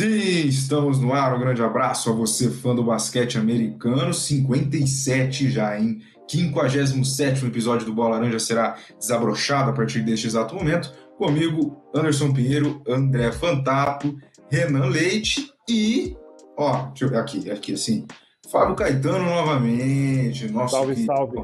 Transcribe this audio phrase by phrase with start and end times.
[0.00, 1.36] Sim, estamos no ar.
[1.36, 4.14] Um grande abraço a você, fã do basquete americano.
[4.14, 6.00] 57 já, hein?
[6.26, 10.90] 57 episódio do Bola Laranja será desabrochado a partir deste exato momento.
[11.18, 14.16] Comigo, Anderson Pinheiro, André Fantato,
[14.50, 16.16] Renan Leite e.
[16.56, 18.06] Ó, deixa eu ver aqui, aqui assim.
[18.50, 20.50] Fábio Caetano novamente.
[20.50, 21.36] Nosso salve, querido, salve.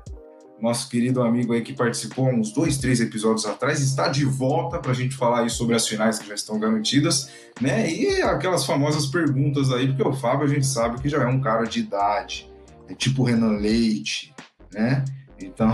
[0.61, 4.91] Nosso querido amigo aí que participou uns dois, três episódios atrás, está de volta para
[4.91, 7.91] a gente falar aí sobre as finais que já estão garantidas, né?
[7.91, 11.41] E aquelas famosas perguntas aí, porque o Fábio a gente sabe que já é um
[11.41, 12.51] cara de idade,
[12.89, 14.35] é tipo Renan Leite,
[14.73, 15.05] né?
[15.39, 15.73] Então,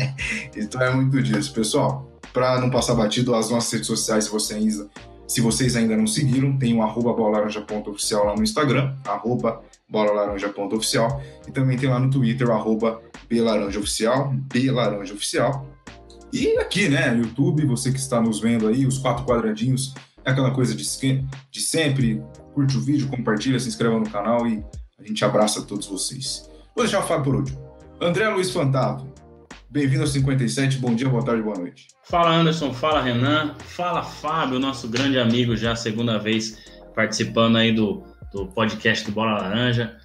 [0.56, 1.52] então é muito disso.
[1.52, 4.82] Pessoal, para não passar batido, as nossas redes sociais, se vocês,
[5.28, 9.62] se vocês ainda não seguiram, tem o arroba lá no Instagram, arroba
[9.92, 15.68] bolalaranja.oficial, e também tem lá no Twitter, arroba belaranjaoficial, belaranjaoficial.
[16.32, 20.50] E aqui, né, YouTube, você que está nos vendo aí, os quatro quadradinhos, é aquela
[20.50, 20.82] coisa de,
[21.50, 22.22] de sempre,
[22.54, 24.64] curte o vídeo, compartilha, se inscreva no canal e
[24.98, 26.48] a gente abraça todos vocês.
[26.74, 27.60] Vou deixar o Fábio por último.
[28.00, 29.06] André Luiz Fantato,
[29.68, 31.88] bem-vindo ao 57, bom dia, boa tarde, boa noite.
[32.04, 36.58] Fala Anderson, fala Renan, fala Fábio, nosso grande amigo já segunda vez
[36.94, 39.96] participando aí do, do podcast do Bola Laranja.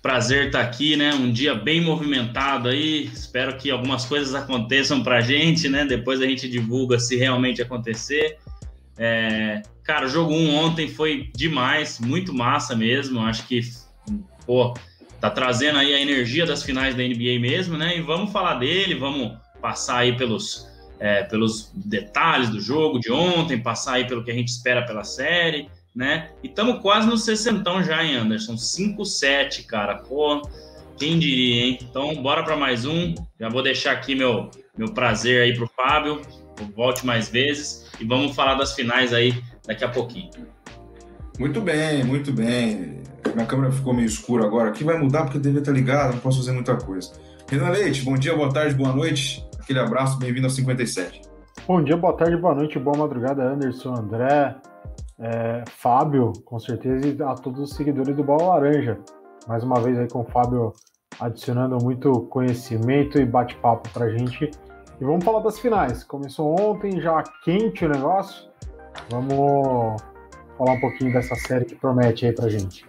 [0.00, 1.12] Prazer estar aqui, né?
[1.14, 3.06] Um dia bem movimentado aí.
[3.06, 5.84] Espero que algumas coisas aconteçam pra gente, né?
[5.84, 8.38] Depois a gente divulga se realmente acontecer.
[8.96, 9.62] É...
[9.82, 13.20] Cara, o jogo 1 ontem foi demais, muito massa mesmo.
[13.20, 13.60] Acho que,
[14.46, 14.74] pô,
[15.20, 17.96] tá trazendo aí a energia das finais da NBA mesmo, né?
[17.96, 20.68] E vamos falar dele, vamos passar aí pelos,
[21.00, 25.02] é, pelos detalhes do jogo de ontem, passar aí pelo que a gente espera pela
[25.02, 26.28] série, né?
[26.42, 28.54] E estamos quase no 60 já, hein, Anderson?
[28.54, 29.96] 5-7, cara.
[29.96, 30.42] Pô,
[30.98, 31.78] quem diria, hein?
[31.80, 33.14] Então, bora para mais um.
[33.40, 36.20] Já vou deixar aqui meu, meu prazer aí pro Fábio.
[36.74, 40.30] Volte mais vezes e vamos falar das finais aí daqui a pouquinho.
[41.38, 43.02] Muito bem, muito bem.
[43.34, 44.70] Minha câmera ficou meio escura agora.
[44.70, 47.12] Aqui vai mudar porque deve estar ligado, não posso fazer muita coisa.
[47.50, 49.46] Renan Leite, bom dia, boa tarde, boa noite.
[49.60, 51.20] Aquele abraço, bem-vindo ao 57.
[51.66, 54.54] Bom dia, boa tarde, boa noite, boa madrugada, Anderson, André,
[55.18, 58.98] é, Fábio, com certeza, e a todos os seguidores do Bola Laranja.
[59.46, 60.72] Mais uma vez aí com o Fábio
[61.18, 64.50] adicionando muito conhecimento e bate-papo pra gente.
[65.00, 66.04] E vamos falar das finais.
[66.04, 68.48] Começou ontem, já quente o negócio.
[69.10, 70.00] Vamos
[70.56, 72.84] falar um pouquinho dessa série que promete aí pra gente.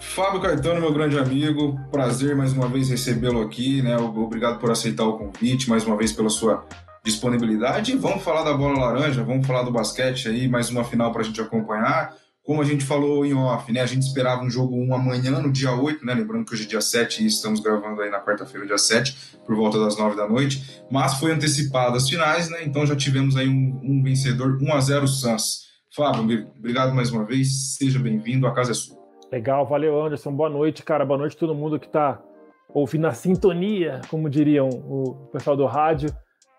[0.00, 3.96] Fábio Caetano, meu grande amigo, prazer mais uma vez recebê-lo aqui, né?
[3.96, 6.64] Obrigado por aceitar o convite, mais uma vez pela sua
[7.06, 7.96] disponibilidade.
[7.96, 11.24] Vamos falar da bola laranja, vamos falar do basquete aí, mais uma final para a
[11.24, 12.12] gente acompanhar.
[12.42, 13.80] Como a gente falou em off, né?
[13.80, 16.14] A gente esperava um jogo 1 amanhã, no dia 8, né?
[16.14, 19.54] Lembrando que hoje é dia 7 e estamos gravando aí na quarta-feira, dia 7, por
[19.54, 20.82] volta das 9 da noite.
[20.90, 22.64] Mas foi antecipado as finais, né?
[22.64, 25.66] Então já tivemos aí um, um vencedor, 1 a 0 Suns.
[25.94, 28.96] Fábio, obrigado mais uma vez, seja bem-vindo, a casa é sua.
[29.32, 32.20] Legal, valeu Anderson, boa noite, cara, boa noite a todo mundo que está
[32.68, 36.10] ouvindo a sintonia, como diriam o pessoal do rádio.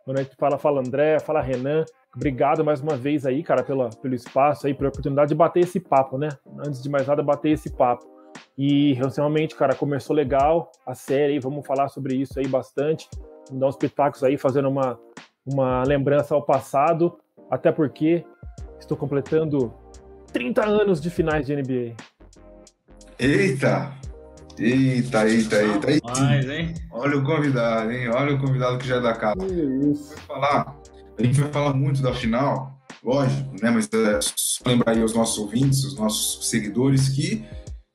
[0.07, 1.83] Boa noite, fala, fala André, fala Renan.
[2.15, 5.81] Obrigado mais uma vez aí, cara, pela, pelo espaço aí, pela oportunidade de bater esse
[5.81, 6.29] papo, né?
[6.65, 8.07] Antes de mais nada, bater esse papo.
[8.57, 13.09] E realmente, cara, começou legal a série, vamos falar sobre isso aí bastante.
[13.49, 14.97] Vamos dar uns pitacos aí, fazendo uma,
[15.45, 17.19] uma lembrança ao passado,
[17.51, 18.25] até porque
[18.79, 19.73] estou completando
[20.31, 21.97] 30 anos de finais de NBA.
[23.19, 24.06] Eita!
[24.59, 25.91] Eita, eita, eita.
[25.91, 26.07] eita.
[26.07, 26.73] Rapaz, hein?
[26.91, 28.09] Olha o convidado, hein?
[28.09, 29.45] Olha o convidado que já é da casa.
[29.45, 30.15] Isso.
[30.15, 30.75] Vai falar,
[31.17, 33.69] a gente vai falar muito da final, lógico, né?
[33.69, 37.45] Mas é, só lembrar aí aos nossos ouvintes, os nossos seguidores, que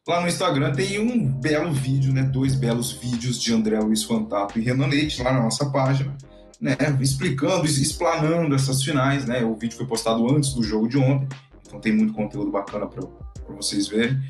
[0.07, 2.23] lá no Instagram tem um belo vídeo, né?
[2.23, 6.17] Dois belos vídeos de André Luiz Fantato e Renan Leite lá na nossa página,
[6.61, 6.77] né?
[7.01, 9.45] Explicando, explanando essas finais, né?
[9.45, 11.29] O vídeo foi postado antes do jogo de ontem,
[11.67, 13.05] então tem muito conteúdo bacana para
[13.57, 14.21] vocês verem.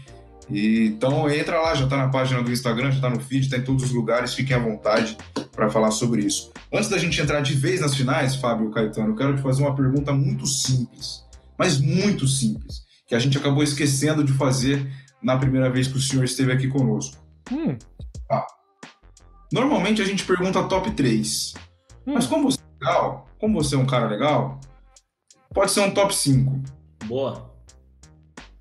[0.51, 3.57] E, então entra lá, já está na página do Instagram, já está no feed, está
[3.57, 5.17] em todos os lugares, fiquem à vontade
[5.53, 6.53] para falar sobre isso.
[6.73, 9.75] Antes da gente entrar de vez nas finais, Fábio Caetano, eu quero te fazer uma
[9.75, 11.25] pergunta muito simples,
[11.59, 14.91] mas muito simples, que a gente acabou esquecendo de fazer
[15.23, 17.17] na primeira vez que o senhor esteve aqui conosco.
[17.51, 17.77] Hum.
[18.31, 18.47] Ah,
[19.53, 21.55] normalmente a gente pergunta top 3,
[22.07, 22.15] hum.
[22.15, 24.59] mas como você é legal, como você é um cara legal,
[25.55, 26.63] pode ser um top 5.
[27.07, 27.52] Boa.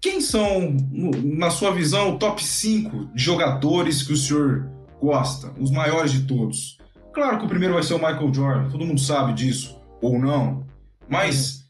[0.02, 0.76] Quem são,
[1.24, 4.68] na sua visão, o top 5 de jogadores que o senhor
[5.00, 6.80] gosta, os maiores de todos?
[7.14, 10.66] Claro que o primeiro vai ser o Michael Jordan, todo mundo sabe disso, ou não,
[11.08, 11.70] mas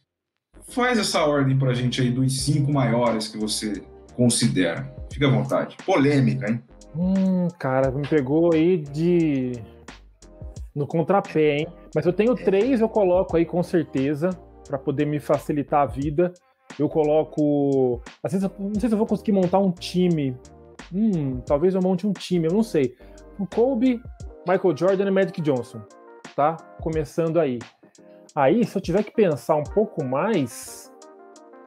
[0.69, 3.83] faz essa ordem pra gente aí dos cinco maiores que você
[4.15, 4.95] considera.
[5.11, 5.75] Fique à vontade.
[5.85, 6.63] Polêmica, hein?
[6.95, 9.53] Hum, cara, me pegou aí de.
[10.73, 11.67] no contrapé, hein?
[11.93, 14.29] Mas eu tenho três, eu coloco aí com certeza,
[14.67, 16.33] para poder me facilitar a vida.
[16.79, 18.01] Eu coloco.
[18.23, 20.37] Às vezes, não sei se eu vou conseguir montar um time.
[20.93, 22.95] Hum, talvez eu monte um time, eu não sei.
[23.39, 24.01] O Kobe,
[24.47, 25.81] Michael Jordan e Magic Johnson,
[26.35, 26.57] tá?
[26.81, 27.59] Começando aí.
[28.35, 30.91] Aí, se eu tiver que pensar um pouco mais.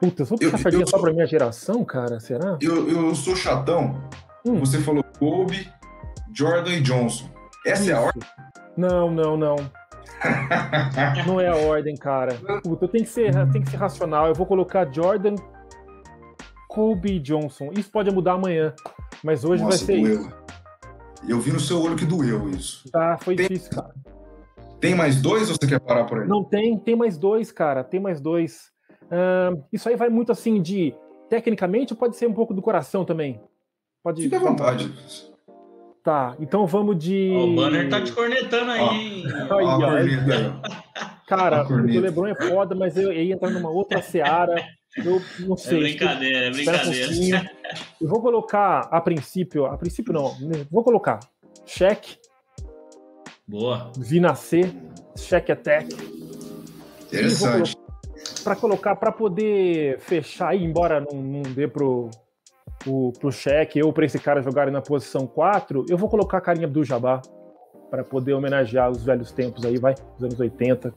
[0.01, 2.21] Puta, eu vou puxar sardinha só pra minha geração, cara?
[2.21, 2.59] Será?
[2.61, 4.03] Eu, eu sou chatão.
[4.47, 4.61] Hum.
[4.61, 5.71] Você falou Kobe,
[6.35, 7.31] Jordan e Johnson.
[7.67, 7.91] Essa Isso.
[7.91, 8.23] é a ordem?
[8.77, 9.57] Não, não, não.
[11.26, 12.35] Não é a ordem, cara.
[12.62, 14.29] Puta, tem que ser, tem que ser racional.
[14.29, 15.35] Eu vou colocar Jordan,
[16.69, 17.71] Kobe Johnson.
[17.76, 18.75] Isso pode mudar amanhã,
[19.23, 20.21] mas hoje Nossa, vai ser doeu.
[20.21, 20.44] isso.
[21.29, 22.91] Eu vi no seu olho que doeu isso.
[22.91, 23.94] Tá, foi tem, difícil, cara.
[24.81, 26.29] Tem mais dois ou você quer parar por aí?
[26.29, 27.82] Não tem, tem mais dois, cara.
[27.82, 28.71] Tem mais dois.
[29.05, 30.94] Uh, isso aí vai muito assim de.
[31.31, 33.41] Tecnicamente, pode ser um pouco do coração também.
[34.03, 34.93] Pode Fique à vontade.
[36.05, 37.31] Tá, então vamos de.
[37.31, 39.25] o Banner tá te cornetando aí, hein?
[41.27, 44.62] Cara, o Lebron é foda, mas eu ia entrar numa outra seara.
[44.99, 45.79] Eu não sei.
[45.79, 47.11] É brincadeira, é brincadeira.
[47.11, 50.37] Um eu vou colocar, a princípio, a princípio não,
[50.71, 51.21] vou colocar
[51.65, 52.19] cheque.
[53.49, 53.91] Boa.
[53.97, 54.71] Vinascer,
[55.17, 55.89] cheque attack.
[57.07, 57.75] Interessante.
[58.45, 62.11] Para colocar, para poder fechar, embora não, não dê pro,
[62.78, 66.40] pro, pro cheque ou para esse cara jogarem na posição 4, eu vou colocar a
[66.40, 67.20] carinha do Jabá
[67.90, 70.93] para poder homenagear os velhos tempos aí, vai, dos anos 80.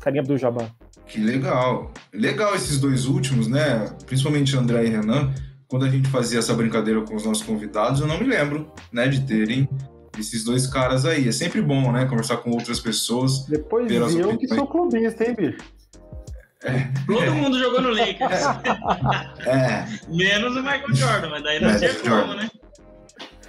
[0.00, 0.68] Carinha do Jabá.
[1.06, 1.90] Que legal.
[2.12, 3.88] Legal esses dois últimos, né?
[4.04, 5.32] Principalmente André e Renan.
[5.66, 9.06] Quando a gente fazia essa brincadeira com os nossos convidados, eu não me lembro, né,
[9.06, 9.68] de terem
[10.18, 11.28] esses dois caras aí.
[11.28, 13.44] É sempre bom, né, conversar com outras pessoas.
[13.46, 15.58] Depois eu que sou clubista, hein, bicho?
[16.64, 16.88] É.
[17.06, 18.42] Todo mundo jogou no Lakers.
[19.46, 19.86] É.
[20.08, 22.48] Menos o Michael Jordan, mas daí não tinha como, né?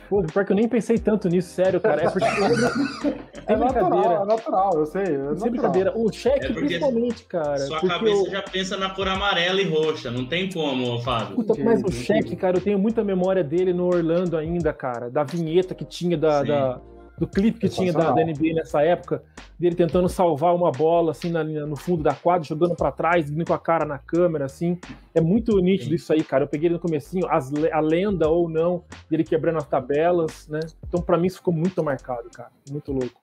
[0.10, 2.04] Pô, pior que eu nem pensei tanto nisso, sério, cara.
[2.04, 2.26] É porque.
[3.46, 5.04] é natural, é natural, eu sei.
[5.04, 5.94] É Sem brincadeira.
[5.96, 7.60] O cheque, é principalmente, cara.
[7.60, 8.32] Sua cabeça eu...
[8.32, 11.36] já pensa na cor amarela e roxa, não tem como, Fábio.
[11.36, 15.12] Puta, mas o cheque, cara, eu tenho muita memória dele no Orlando ainda, cara.
[15.12, 16.82] Da vinheta que tinha da, da
[17.20, 19.22] do clipe que tinha da, da, NBA nessa época,
[19.60, 23.46] dele tentando salvar uma bola assim na, no fundo da quadra, jogando para trás, vindo
[23.46, 24.80] com a cara na câmera, assim.
[25.14, 25.96] É muito nítido Sim.
[25.96, 26.46] isso aí, cara.
[26.46, 30.62] Eu peguei ele no comecinho, as, a lenda ou não, dele quebrando as tabelas, né?
[30.88, 32.52] Então, para mim, isso ficou muito marcado, cara.
[32.72, 33.22] Muito louco.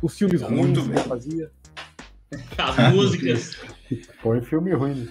[0.00, 1.50] Os filmes é ruins que ele fazia.
[2.56, 3.56] As músicas.
[4.22, 5.06] Foi filme ruim.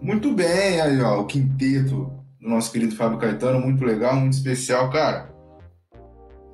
[0.00, 4.88] Muito bem, aí, ó, o quinteto do nosso querido Fábio Caetano, muito legal, muito especial,
[4.88, 5.29] cara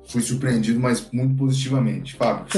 [0.07, 2.15] fui surpreendido, mas muito positivamente.
[2.15, 2.45] Fábio,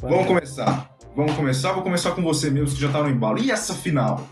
[0.00, 0.96] Vamos começar.
[1.14, 1.72] Vamos começar.
[1.72, 3.38] Vou começar com você mesmo, que já tá no embalo.
[3.38, 4.26] E essa final?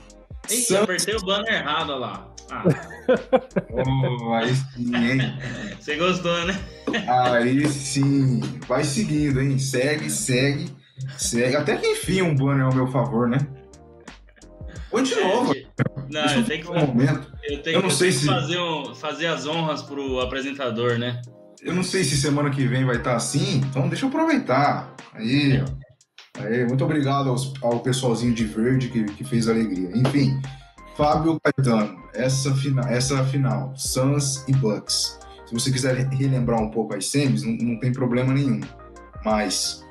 [0.48, 0.82] Ih, Santos...
[0.82, 2.26] apertei o banner errado lá.
[2.50, 2.64] Ah.
[3.70, 5.38] oh, aí sim, hein?
[5.78, 6.58] Você gostou, né?
[7.06, 8.40] Aí sim.
[8.66, 9.58] Vai seguindo, hein?
[9.58, 10.68] Segue, segue,
[11.16, 11.54] segue.
[11.54, 13.38] Até que enfim um banner ao meu favor, né?
[14.90, 15.54] Põe de novo.
[16.10, 17.32] Não, eu tenho que, um momento.
[17.44, 18.20] eu tenho, eu não eu sei se...
[18.20, 21.22] que fazer, um, fazer as honras pro apresentador, né?
[21.62, 24.94] Eu não sei se semana que vem vai estar assim, então deixa eu aproveitar.
[25.12, 25.62] Aí,
[26.38, 29.90] aí muito obrigado aos, ao pessoalzinho de verde que, que fez alegria.
[29.94, 30.40] Enfim,
[30.96, 35.18] Fábio Caetano, essa, fina, essa final, Suns e Bucks.
[35.44, 38.60] Se você quiser relembrar um pouco as semis, não, não tem problema nenhum.
[39.22, 39.84] Mas,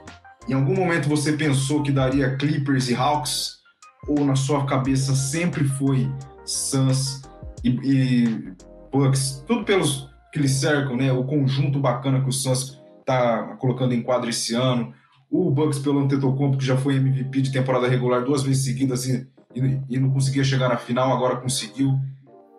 [0.47, 3.59] em algum momento você pensou que daria Clippers e Hawks?
[4.07, 6.09] Ou na sua cabeça sempre foi
[6.45, 7.21] Suns
[7.63, 8.53] e, e
[8.91, 9.43] Bucks?
[9.45, 11.11] Tudo pelos que lhe cercam, né?
[11.11, 14.93] O conjunto bacana que o Suns está colocando em quadro esse ano.
[15.29, 19.27] O Bucks pelo Antetokounmpo, que já foi MVP de temporada regular duas vezes seguidas e,
[19.55, 21.99] e, e não conseguia chegar na final, agora conseguiu.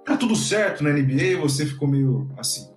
[0.05, 2.70] Tá tudo certo na NBA você ficou meio assim.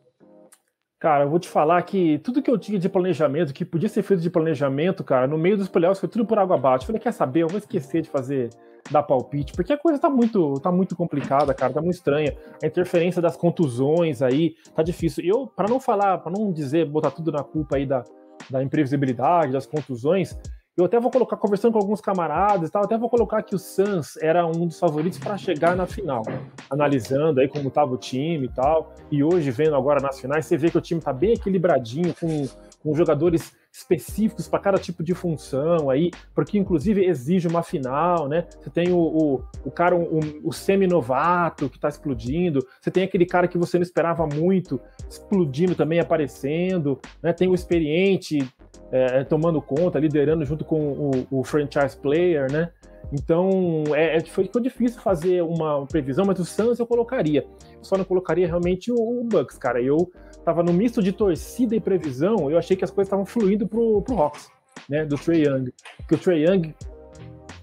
[1.04, 4.02] Cara, eu vou te falar que tudo que eu tinha de planejamento, que podia ser
[4.04, 6.84] feito de planejamento, cara, no meio dos playoffs foi tudo por água abaixo.
[6.84, 7.42] Eu falei, quer saber?
[7.42, 8.52] Eu vou esquecer de fazer
[8.90, 12.34] dar palpite, porque a coisa tá muito, tá muito complicada, cara, tá muito estranha.
[12.64, 15.26] A interferência das contusões aí tá difícil.
[15.26, 18.06] Eu, para não falar, para não dizer, botar tudo na culpa aí da,
[18.50, 20.40] da imprevisibilidade, das contusões,
[20.76, 23.60] eu até vou colocar, conversando com alguns camaradas e tal, até vou colocar que o
[23.60, 26.24] Suns era um dos favoritos para chegar na final.
[26.68, 28.92] Analisando aí como tava o time e tal.
[29.12, 32.48] E hoje, vendo agora nas finais, você vê que o time tá bem equilibradinho, com,
[32.82, 38.48] com jogadores específicos para cada tipo de função aí, porque inclusive exige uma final, né?
[38.60, 43.26] Você tem o, o, o cara, o, o semi-novato que está explodindo, você tem aquele
[43.26, 47.32] cara que você não esperava muito explodindo também, aparecendo, né?
[47.34, 48.48] Tem o experiente
[48.94, 52.70] é, tomando conta, liderando junto com o, o franchise player, né?
[53.12, 57.44] Então, é, é, foi, ficou difícil fazer uma previsão, mas o Suns eu colocaria.
[57.76, 59.82] Eu só não colocaria realmente o, o Bucks, cara.
[59.82, 60.12] Eu
[60.46, 64.00] tava no misto de torcida e previsão, eu achei que as coisas estavam fluindo pro,
[64.04, 64.48] pro Hawks,
[64.88, 65.74] né, do Trey Young.
[65.98, 66.76] Porque o Trey Young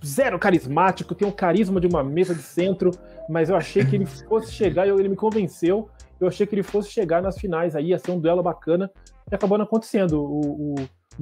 [0.05, 2.91] zero carismático, tem o carisma de uma mesa de centro,
[3.29, 5.89] mas eu achei que ele fosse chegar e ele me convenceu.
[6.21, 8.91] Eu achei que ele fosse chegar nas finais aí, ia ser um duelo bacana,
[9.31, 10.21] e acabou não acontecendo.
[10.21, 10.75] O, o,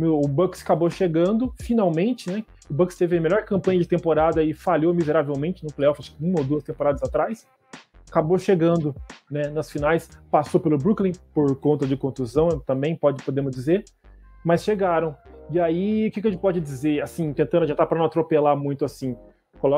[0.07, 2.45] o Bucks acabou chegando, finalmente, né?
[2.71, 6.25] O Bucks teve a melhor campanha de temporada e falhou miseravelmente no playoff, acho que
[6.25, 7.47] uma ou duas temporadas atrás.
[8.09, 8.95] Acabou chegando
[9.31, 13.85] né, nas finais, passou pelo Brooklyn por conta de contusão, também pode podemos dizer,
[14.45, 15.17] mas chegaram.
[15.51, 18.07] E aí, o que, que a gente pode dizer, assim, tentando já tá para não
[18.07, 19.17] atropelar muito assim,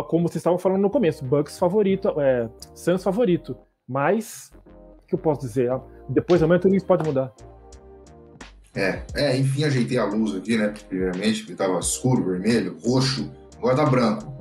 [0.09, 3.57] como vocês estavam falando no começo, Bucks favorito, é, Suns favorito,
[3.89, 4.53] mas
[5.03, 5.71] o que eu posso dizer?
[5.71, 7.33] Ah, depois amanhã tudo isso pode mudar.
[8.75, 10.73] É, é, enfim, ajeitei a luz aqui, né?
[10.89, 14.33] Primeiramente, porque estava escuro, vermelho, roxo, agora tá branco.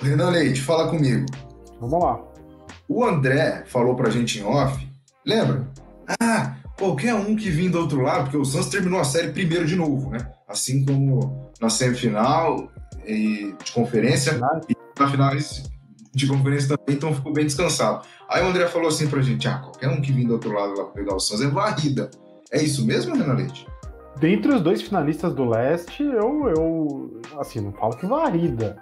[0.00, 1.26] Renan Leite, fala comigo.
[1.80, 2.20] Vamos lá.
[2.88, 4.86] O André falou pra gente em off,
[5.24, 5.68] lembra?
[6.20, 9.66] Ah, qualquer um que vim do outro lado, porque o Santos terminou a série primeiro
[9.66, 10.18] de novo, né?
[10.48, 12.70] Assim como na semifinal
[13.06, 14.32] e de conferência
[14.68, 15.34] e na final
[16.14, 18.06] de conferência também, então ficou bem descansado.
[18.28, 20.74] Aí o André falou assim pra gente: ah, qualquer um que vim do outro lado
[20.76, 22.10] lá pra pegar o Santos é varrida.
[22.54, 23.66] É isso mesmo, Renan Leite?
[24.18, 28.76] Dentre os dois finalistas do leste, eu, eu assim, não falo que varrida.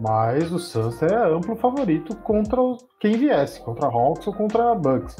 [0.00, 2.60] Mas o Suns é amplo favorito contra
[3.00, 5.16] quem viesse, contra Hawks ou contra Bucks.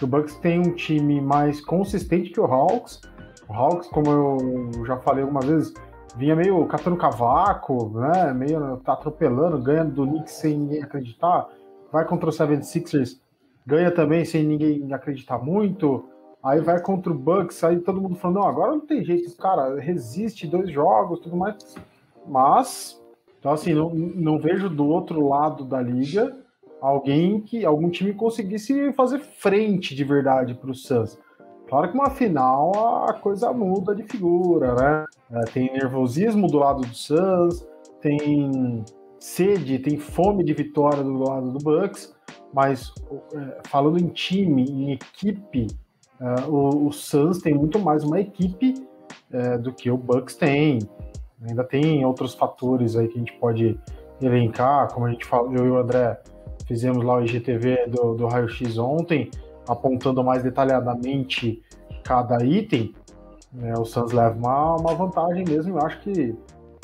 [0.00, 3.00] O Bucks tem um time mais consistente que o Hawks.
[3.48, 5.74] O Hawks, como eu já falei algumas vezes,
[6.16, 8.32] vinha meio catando cavaco, né?
[8.34, 11.48] Meio tá atropelando, ganha do Knicks sem ninguém acreditar.
[11.90, 13.18] Vai contra o 76ers,
[13.66, 16.04] ganha também sem ninguém acreditar muito.
[16.42, 19.78] Aí vai contra o Bucks, aí todo mundo falando, não, agora não tem jeito, cara,
[19.80, 21.56] resiste dois jogos, tudo mais.
[22.26, 23.02] Mas,
[23.38, 26.36] então assim, não, não vejo do outro lado da liga
[26.80, 31.18] alguém que, algum time conseguisse fazer frente de verdade para o Suns.
[31.68, 32.72] Claro que uma final
[33.08, 35.04] a coisa muda de figura, né?
[35.30, 37.66] É, tem nervosismo do lado do Suns,
[38.00, 38.84] tem
[39.18, 42.14] sede, tem fome de vitória do lado do Bucks,
[42.54, 42.92] mas
[43.34, 45.66] é, falando em time, em equipe,
[46.20, 48.74] Uh, o, o, Suns tem muito mais uma equipe
[49.32, 50.80] uh, do que o Bucks tem.
[51.46, 53.78] Ainda tem outros fatores aí que a gente pode
[54.20, 56.20] elencar, como a gente falou, eu e o André
[56.66, 59.30] fizemos lá o IGTV do, do Raio X ontem,
[59.68, 61.62] apontando mais detalhadamente
[62.02, 62.92] cada item.
[63.52, 66.34] Né, o Suns leva uma, uma vantagem mesmo, eu acho que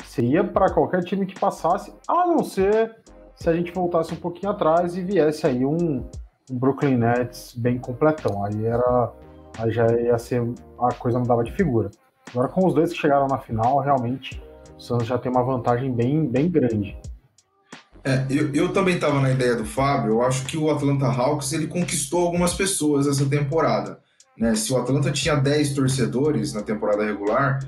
[0.05, 2.95] seria para qualquer time que passasse, a não ser
[3.35, 6.05] se a gente voltasse um pouquinho atrás e viesse aí um,
[6.49, 8.45] um Brooklyn Nets bem completão.
[8.45, 9.11] Aí era
[9.57, 10.41] Aí já ia ser.
[10.79, 11.89] A coisa mudava de figura.
[12.29, 14.41] Agora, com os dois que chegaram na final, realmente
[14.77, 16.97] o Santos já tem uma vantagem bem, bem grande.
[18.03, 20.13] É, eu, eu também estava na ideia do Fábio.
[20.13, 23.99] Eu acho que o Atlanta Hawks ele conquistou algumas pessoas essa temporada.
[24.37, 24.53] Né?
[24.55, 27.59] Se o Atlanta tinha 10 torcedores na temporada regular,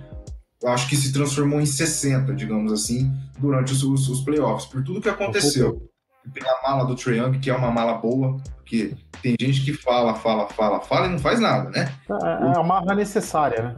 [0.62, 4.84] eu acho que se transformou em 60, digamos assim, durante os, os, os playoffs, por
[4.84, 5.90] tudo que aconteceu
[6.34, 10.16] pela mala do Trae Young, que é uma mala boa, porque tem gente que fala,
[10.16, 11.92] fala, fala, fala e não faz nada, né?
[12.10, 13.76] É, é uma marra necessária, né?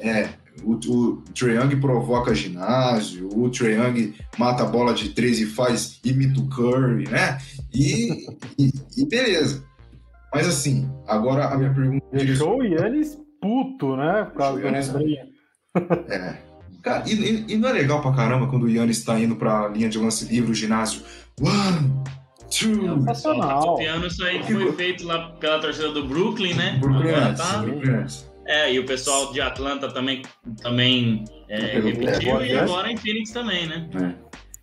[0.00, 0.28] É,
[0.62, 6.00] o, o Young provoca ginásio, o Trae Young mata a bola de três e faz,
[6.04, 7.38] imita o Curry, né?
[7.74, 8.26] E,
[8.58, 9.64] e, e beleza.
[10.32, 12.04] Mas assim, agora a minha pergunta...
[12.10, 14.24] Deixou o Yannis puto, né?
[14.32, 15.02] Por causa da
[16.14, 16.52] É.
[16.82, 19.88] Cara, e, e, não é legal pra caramba quando o Yannis está indo pra linha
[19.88, 21.02] de lance livre, o ginásio,
[21.42, 21.92] One,
[22.50, 22.86] two.
[22.86, 23.76] É sensacional.
[23.76, 26.78] Tá isso aí que foi feito lá pela torcida do Brooklyn, né?
[26.80, 27.58] Brooklyn, Agora tá...
[27.58, 28.06] Brooklyn.
[28.46, 30.22] É, e o pessoal de Atlanta também,
[30.60, 33.88] também é, repetiu, é, e agora em Phoenix também, né?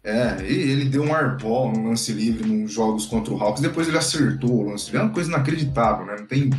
[0.04, 0.12] É.
[0.12, 0.52] é.
[0.52, 3.98] e ele deu um airball no lance livre nos jogos contra o Hawks, depois ele
[3.98, 5.00] acertou o lance livre.
[5.00, 6.16] É uma coisa inacreditável, né?
[6.20, 6.50] Não tem,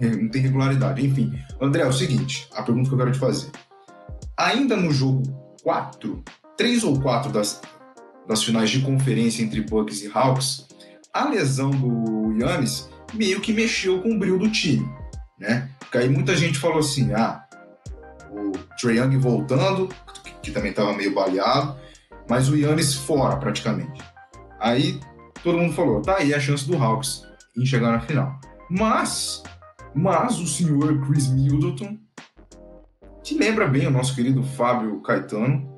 [0.00, 1.04] não tem regularidade.
[1.04, 3.50] Enfim, André, é o seguinte, a pergunta que eu quero te fazer.
[4.38, 5.22] Ainda no jogo
[5.62, 6.24] 4,
[6.56, 7.60] 3 ou 4 das,
[8.26, 10.66] das finais de conferência entre Bucks e Hawks,
[11.12, 14.88] a lesão do Yannis meio que mexeu com o brilho do time,
[15.38, 15.68] né?
[15.78, 17.44] Porque aí muita gente falou assim, ah,
[18.30, 19.88] o Trae Young voltando,
[20.42, 21.76] que também estava meio baleado,
[22.28, 24.00] mas o Yannis fora praticamente.
[24.58, 24.98] Aí
[25.42, 27.26] todo mundo falou, tá aí a chance do Hawks
[27.56, 28.40] em chegar na final.
[28.70, 29.42] Mas,
[29.94, 31.98] mas o senhor Chris Middleton,
[33.22, 35.70] que lembra bem o nosso querido Fábio Caetano,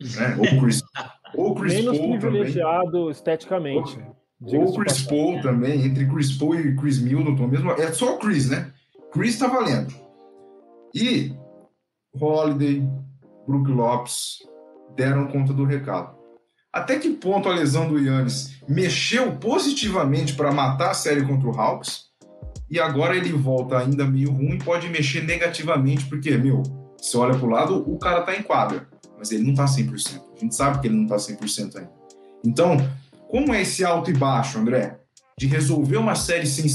[0.00, 0.36] né?
[0.38, 0.80] Ou Chris,
[1.34, 3.10] ou Chris Menos Paul privilegiado também.
[3.10, 3.98] esteticamente.
[4.40, 7.70] Ou Chris Paul também, entre Chris Paul e Chris Middleton mesmo.
[7.72, 8.72] É só o Chris, né?
[9.12, 9.94] Chris tá valendo.
[10.94, 11.34] E
[12.20, 12.86] Holiday,
[13.46, 14.38] Brook Lopes
[14.94, 16.16] deram conta do recado.
[16.72, 21.58] Até que ponto a lesão do Yannis mexeu positivamente para matar a série contra o
[21.58, 22.06] Hawks?
[22.68, 26.62] E agora ele volta ainda meio ruim, pode mexer negativamente, porque, meu,
[26.98, 28.88] você olha pro lado, o cara tá em quadra.
[29.18, 30.20] Mas ele não tá 100%.
[30.36, 31.90] A gente sabe que ele não tá 100% ainda.
[32.44, 32.76] Então,
[33.28, 34.98] como é esse alto e baixo, André?
[35.38, 36.66] De resolver uma série sem,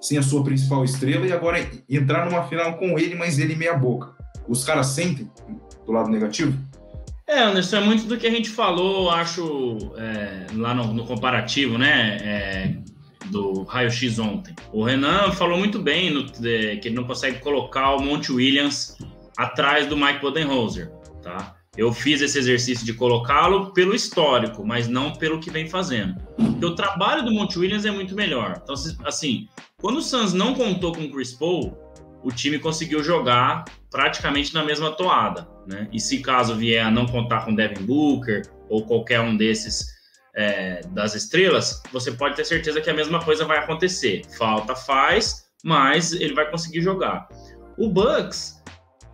[0.00, 3.74] sem a sua principal estrela e agora entrar numa final com ele, mas ele meia
[3.74, 4.14] boca.
[4.46, 5.30] Os caras sentem
[5.84, 6.56] do lado negativo?
[7.26, 11.76] É, Anderson, é muito do que a gente falou, acho, é, lá no, no, comparativo,
[11.76, 12.18] né?
[12.22, 12.76] É,
[13.26, 14.54] do raio-x ontem.
[14.72, 18.96] O Renan falou muito bem no, de, que ele não consegue colocar o Monte Williams
[19.36, 20.88] atrás do Mike Bodenholzer,
[21.20, 21.55] tá?
[21.76, 26.14] Eu fiz esse exercício de colocá-lo pelo histórico, mas não pelo que vem fazendo.
[26.36, 28.60] Porque o trabalho do Monte Williams é muito melhor.
[28.62, 31.76] Então, assim, quando o Suns não contou com o Chris Paul,
[32.22, 35.86] o time conseguiu jogar praticamente na mesma toada, né?
[35.92, 39.94] E se caso vier a não contar com Devin Booker ou qualquer um desses
[40.34, 44.22] é, das estrelas, você pode ter certeza que a mesma coisa vai acontecer.
[44.36, 47.28] Falta faz, mas ele vai conseguir jogar.
[47.78, 48.55] O Bucks,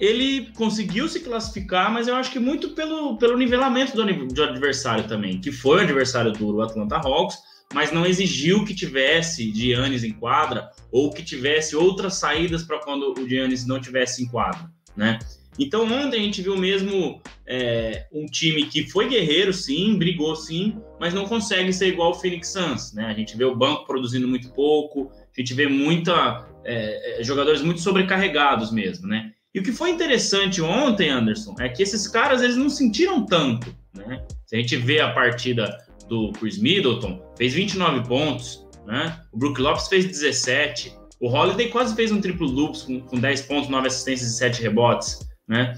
[0.02, 5.06] ele conseguiu se classificar, mas eu acho que muito pelo, pelo nivelamento do, do adversário
[5.06, 7.38] também, que foi o adversário duro, o Atlanta Hawks,
[7.73, 13.14] mas não exigiu que tivesse Giannis em quadra ou que tivesse outras saídas para quando
[13.16, 15.21] o Giannis não tivesse em quadra, né?
[15.56, 20.78] Então ontem a gente viu mesmo é, um time que foi guerreiro, sim, brigou sim,
[20.99, 23.06] mas não consegue ser igual o Phoenix Suns, né?
[23.06, 27.62] A gente vê o banco produzindo muito pouco, a gente vê muita é, é jogadores
[27.62, 29.32] muito sobrecarregados mesmo, né?
[29.54, 33.75] E o que foi interessante ontem, Anderson, é que esses caras eles não sentiram tanto,
[33.94, 34.25] né?
[34.47, 35.76] Se a gente vê a partida
[36.09, 39.21] do Chris Middleton, fez 29 pontos, né?
[39.30, 40.97] O Brook Lopes fez 17.
[41.21, 44.62] O Holiday quase fez um triplo duplo com, com 10 pontos, 9 assistências e 7
[44.62, 45.75] rebotes, né?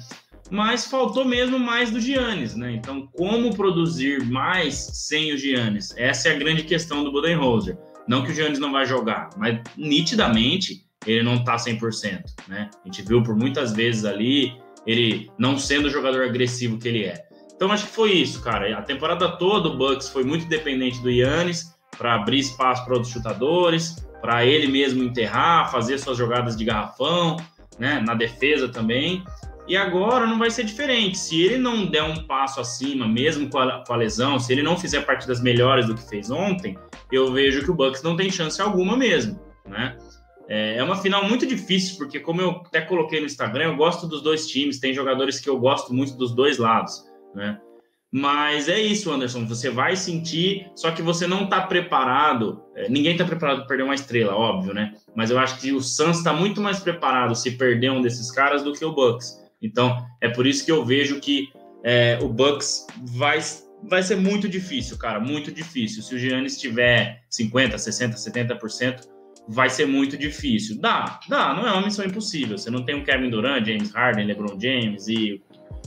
[0.51, 2.73] Mas faltou mesmo mais do Giannis, né?
[2.73, 5.93] Então, como produzir mais sem o Giannis?
[5.97, 7.77] Essa é a grande questão do Budenholzer.
[8.07, 12.71] Não que o Giannis não vai jogar, mas nitidamente ele não tá 100%, né?
[12.83, 17.05] A gente viu por muitas vezes ali ele não sendo o jogador agressivo que ele
[17.05, 17.27] é.
[17.55, 18.77] Então acho que foi isso, cara.
[18.77, 23.13] A temporada toda o Bucks foi muito dependente do Yannis para abrir espaço para outros
[23.13, 27.37] chutadores, para ele mesmo enterrar, fazer suas jogadas de garrafão,
[27.79, 29.25] né, na defesa também.
[29.67, 31.17] E agora não vai ser diferente.
[31.17, 34.63] Se ele não der um passo acima, mesmo com a, com a, lesão, se ele
[34.63, 36.77] não fizer partidas melhores do que fez ontem,
[37.11, 39.97] eu vejo que o Bucks não tem chance alguma mesmo, né?
[40.49, 44.07] É, é uma final muito difícil, porque como eu até coloquei no Instagram, eu gosto
[44.07, 47.05] dos dois times, tem jogadores que eu gosto muito dos dois lados
[47.35, 47.59] né?
[48.11, 49.45] Mas é isso, Anderson.
[49.47, 52.63] Você vai sentir, só que você não está preparado.
[52.77, 54.95] É, ninguém está preparado para perder uma estrela, óbvio, né?
[55.17, 58.63] Mas eu acho que o Suns está muito mais preparado se perder um desses caras
[58.63, 59.43] do que o Bucks.
[59.61, 61.49] Então é por isso que eu vejo que
[61.83, 63.41] é, o Bucks vai,
[63.83, 66.01] vai ser muito difícil, cara, muito difícil.
[66.01, 69.09] Se o Giannis tiver 50, 60, 70%,
[69.49, 70.81] vai ser muito difícil.
[70.81, 72.57] Dá, dá, não é uma missão impossível.
[72.57, 75.43] Você não tem um Kevin Durant, James Harden, LeBron James e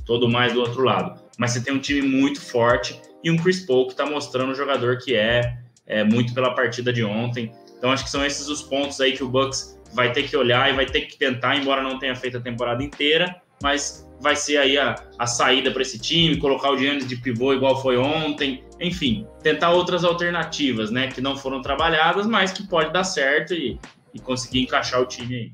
[0.06, 3.66] todo mais do outro lado mas você tem um time muito forte e um Chris
[3.66, 7.52] Paul que está mostrando o jogador que é, é, muito pela partida de ontem.
[7.78, 10.70] Então acho que são esses os pontos aí que o Bucks vai ter que olhar
[10.72, 14.58] e vai ter que tentar, embora não tenha feito a temporada inteira, mas vai ser
[14.58, 18.64] aí a, a saída para esse time, colocar o Giannis de pivô igual foi ontem,
[18.80, 23.80] enfim, tentar outras alternativas, né, que não foram trabalhadas, mas que pode dar certo e,
[24.14, 25.52] e conseguir encaixar o time aí.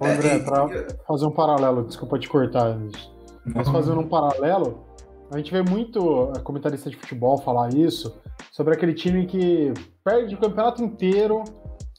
[0.00, 0.68] André, para
[1.06, 2.76] fazer um paralelo, desculpa te cortar,
[3.44, 4.84] mas fazendo um paralelo,
[5.30, 9.72] a gente vê muito a comentarista de futebol falar isso, sobre aquele time que
[10.04, 11.44] perde o campeonato inteiro,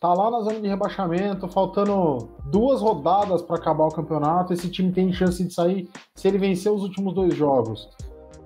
[0.03, 4.91] tá lá na zona de rebaixamento, faltando duas rodadas para acabar o campeonato, esse time
[4.91, 7.89] tem chance de sair se ele vencer os últimos dois jogos.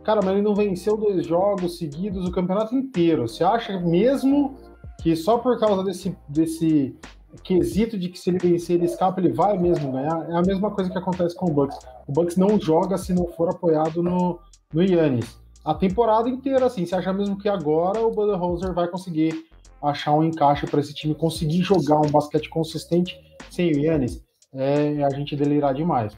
[0.03, 3.27] Cara, mas ele não venceu dois jogos seguidos o campeonato inteiro.
[3.27, 4.55] Você acha mesmo
[5.01, 6.95] que só por causa desse, desse
[7.43, 10.29] quesito de que se ele vencer ele escapa, ele vai mesmo ganhar?
[10.29, 11.79] É a mesma coisa que acontece com o Bucks.
[12.07, 14.37] O Bucks não joga se não for apoiado no,
[14.71, 15.39] no Yannis.
[15.65, 19.47] A temporada inteira, assim, você acha mesmo que agora o Budenholzer vai conseguir
[19.81, 23.17] achar um encaixe para esse time conseguir jogar um basquete consistente
[23.49, 24.23] sem o Yannis?
[24.53, 26.17] É a gente delirar demais.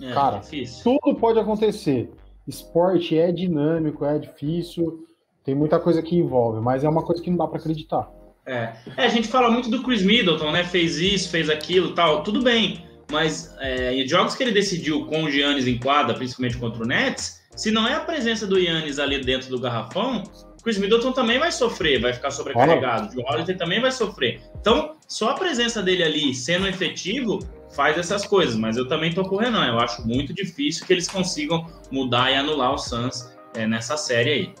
[0.00, 2.10] É, Cara, é tudo pode acontecer.
[2.46, 5.04] Esporte é dinâmico, é difícil,
[5.44, 8.10] tem muita coisa que envolve, mas é uma coisa que não dá para acreditar.
[8.46, 8.72] É.
[8.96, 9.04] é.
[9.04, 10.64] a gente fala muito do Chris Middleton, né?
[10.64, 12.84] Fez isso, fez aquilo tal, tudo bem.
[13.10, 16.86] Mas é, em jogos que ele decidiu com o Giannis em quadra, principalmente contra o
[16.86, 20.22] Nets, se não é a presença do Yannis ali dentro do garrafão,
[20.62, 23.18] Chris Middleton também vai sofrer, vai ficar sobrecarregado.
[23.18, 24.42] O Holiday também vai sofrer.
[24.60, 27.38] Então, só a presença dele ali sendo efetivo
[27.74, 28.56] faz essas coisas.
[28.56, 29.66] Mas eu também tô com o Renan.
[29.66, 34.30] Eu acho muito difícil que eles consigam mudar e anular o Suns é, nessa série
[34.30, 34.54] aí.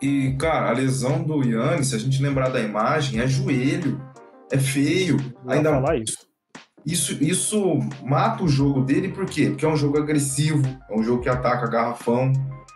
[0.00, 4.00] E, cara, a lesão do Yannis, se a gente lembrar da imagem, é joelho,
[4.50, 5.16] é feio.
[5.46, 6.31] Ainda falar isso.
[6.84, 9.50] Isso, isso mata o jogo dele, por quê?
[9.50, 12.32] Porque é um jogo agressivo, é um jogo que ataca garrafão,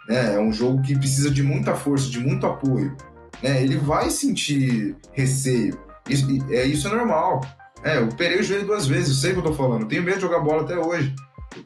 [0.09, 0.35] né?
[0.35, 2.97] é um jogo que precisa de muita força, de muito apoio.
[3.42, 3.62] Né?
[3.62, 5.79] Ele vai sentir receio.
[6.09, 7.40] Isso, é, isso é normal.
[7.83, 9.87] É, eu perei o joelho duas vezes, eu sei o que eu tô falando.
[9.87, 11.14] tenho medo de jogar bola até hoje.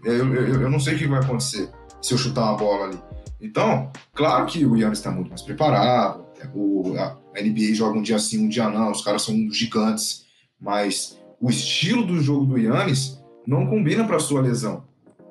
[0.04, 1.68] Eu, eu, eu não sei o que vai acontecer
[2.00, 2.98] se eu chutar uma bola ali.
[3.40, 6.24] Então, claro que o Yannis está muito mais preparado.
[6.54, 8.90] O, a NBA joga um dia sim, um dia não.
[8.90, 10.24] Os caras são gigantes.
[10.60, 14.84] Mas o estilo do jogo do Yannis não combina para sua lesão,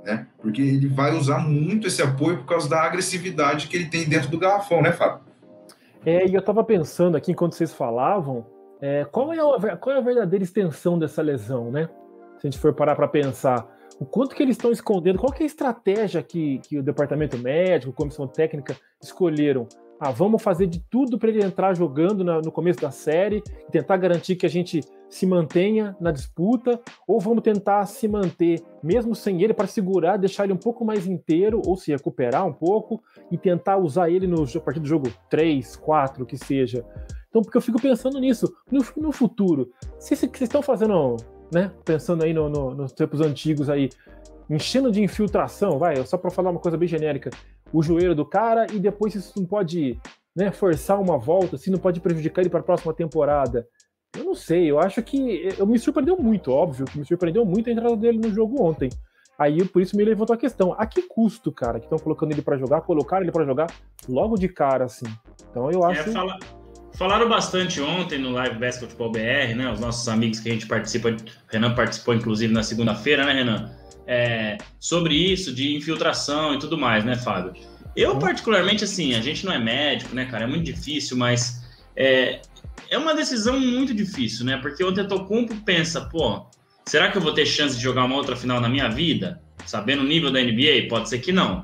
[0.04, 0.28] né?
[0.42, 4.30] Porque ele vai usar muito esse apoio por causa da agressividade que ele tem dentro
[4.30, 5.22] do garrafão, né, Fábio?
[6.06, 8.46] É, e eu estava pensando aqui enquanto vocês falavam,
[8.82, 11.90] é, qual, é a, qual é a verdadeira extensão dessa lesão, né?
[12.40, 13.68] Se a gente for parar para pensar,
[14.00, 17.92] o quanto que eles estão escondendo, qual é a estratégia que, que o departamento médico,
[17.92, 19.68] comissão técnica escolheram
[20.00, 23.98] ah, vamos fazer de tudo para ele entrar jogando na, no começo da série tentar
[23.98, 29.42] garantir que a gente se mantenha na disputa, ou vamos tentar se manter mesmo sem
[29.42, 33.38] ele para segurar, deixar ele um pouco mais inteiro ou se recuperar um pouco e
[33.38, 36.86] tentar usar ele no, a partir do jogo 3, 4, que seja.
[37.30, 41.18] Então, porque eu fico pensando nisso, no, no futuro, se vocês estão fazendo,
[41.52, 43.90] né, pensando aí no, no, nos tempos antigos aí,
[44.50, 47.30] enchendo de infiltração, vai, só para falar uma coisa bem genérica,
[47.72, 50.00] o joelho do cara e depois isso não pode
[50.36, 53.68] né, forçar uma volta, se não pode prejudicar ele para a próxima temporada.
[54.18, 57.70] Eu não sei, eu acho que eu me surpreendeu muito, óbvio, que me surpreendeu muito
[57.70, 58.90] a entrada dele no jogo ontem.
[59.38, 62.42] Aí por isso me levantou a questão, a que custo, cara, que estão colocando ele
[62.42, 63.68] para jogar, colocaram ele para jogar
[64.08, 65.06] logo de cara assim.
[65.50, 66.38] Então eu acho é, fala...
[66.94, 69.72] Falaram bastante ontem no Live Basketball BR, né?
[69.72, 71.16] Os nossos amigos que a gente participa,
[71.48, 73.72] Renan participou inclusive na segunda-feira, né, Renan?
[74.12, 77.54] É, sobre isso, de infiltração e tudo mais, né, Fábio?
[77.96, 78.20] Eu, uhum.
[78.20, 80.46] particularmente, assim, a gente não é médico, né, cara?
[80.46, 81.62] É muito difícil, mas
[81.96, 82.42] é,
[82.90, 84.58] é uma decisão muito difícil, né?
[84.58, 86.44] Porque o Tetocumpo pensa, pô,
[86.88, 89.44] será que eu vou ter chance de jogar uma outra final na minha vida?
[89.68, 90.88] Sabendo o nível da NBA?
[90.90, 91.62] Pode ser que não.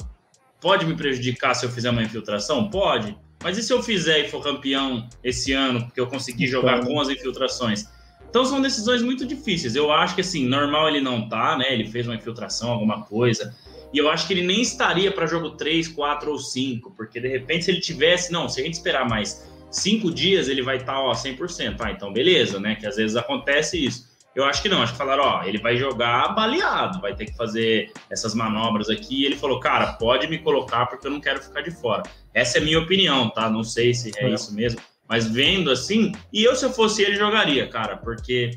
[0.61, 2.69] Pode me prejudicar se eu fizer uma infiltração?
[2.69, 3.17] Pode.
[3.43, 6.91] Mas e se eu fizer e for campeão esse ano, porque eu consegui jogar então...
[6.91, 7.85] com as infiltrações?
[8.35, 9.77] Então são decisões muito difíceis.
[9.77, 11.71] Eu acho que assim, normal ele não tá, né?
[11.71, 13.55] Ele fez uma infiltração, alguma coisa.
[13.93, 17.29] E eu acho que ele nem estaria para jogo 3, 4 ou 5, porque de
[17.29, 20.95] repente se ele tivesse, não, se a gente esperar mais 5 dias, ele vai estar,
[20.95, 21.77] tá, ó, 100%.
[21.79, 22.75] Ah, então beleza, né?
[22.75, 24.05] Que às vezes acontece isso.
[24.35, 27.37] Eu acho que não, acho que falaram, ó, ele vai jogar baleado, vai ter que
[27.37, 29.21] fazer essas manobras aqui.
[29.21, 32.03] E ele falou, cara, pode me colocar porque eu não quero ficar de fora.
[32.33, 33.49] Essa é a minha opinião, tá?
[33.49, 34.33] Não sei se é, é.
[34.33, 34.81] isso mesmo.
[35.07, 38.51] Mas vendo assim, e eu se eu fosse ele jogaria, cara, porque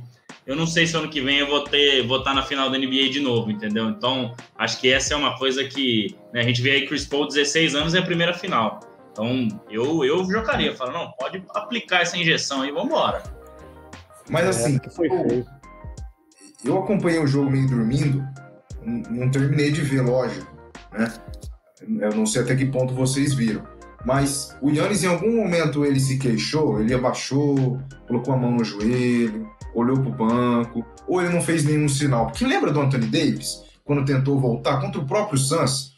[0.46, 2.70] eu não sei se ano que vem eu vou ter vou estar tá na final
[2.70, 3.88] da NBA de novo, entendeu?
[3.90, 7.28] Então, acho que essa é uma coisa que né, a gente vê aí Chris Paul
[7.28, 8.80] 16 anos é a primeira final.
[9.12, 13.22] Então, eu eu jogaria, falo, não, pode aplicar essa injeção aí, vamos embora.
[14.30, 15.44] Mas é, assim, eu,
[16.64, 18.26] eu acompanhei o jogo meio dormindo,
[18.84, 20.50] não terminei de ver, lógico,
[20.92, 21.12] né?
[22.00, 23.62] Eu não sei até que ponto vocês viram.
[24.04, 28.64] Mas o Yannis, em algum momento, ele se queixou, ele abaixou, colocou a mão no
[28.64, 32.26] joelho, olhou pro banco, ou ele não fez nenhum sinal.
[32.26, 35.96] Porque lembra do Anthony Davis, quando tentou voltar contra o próprio Suns?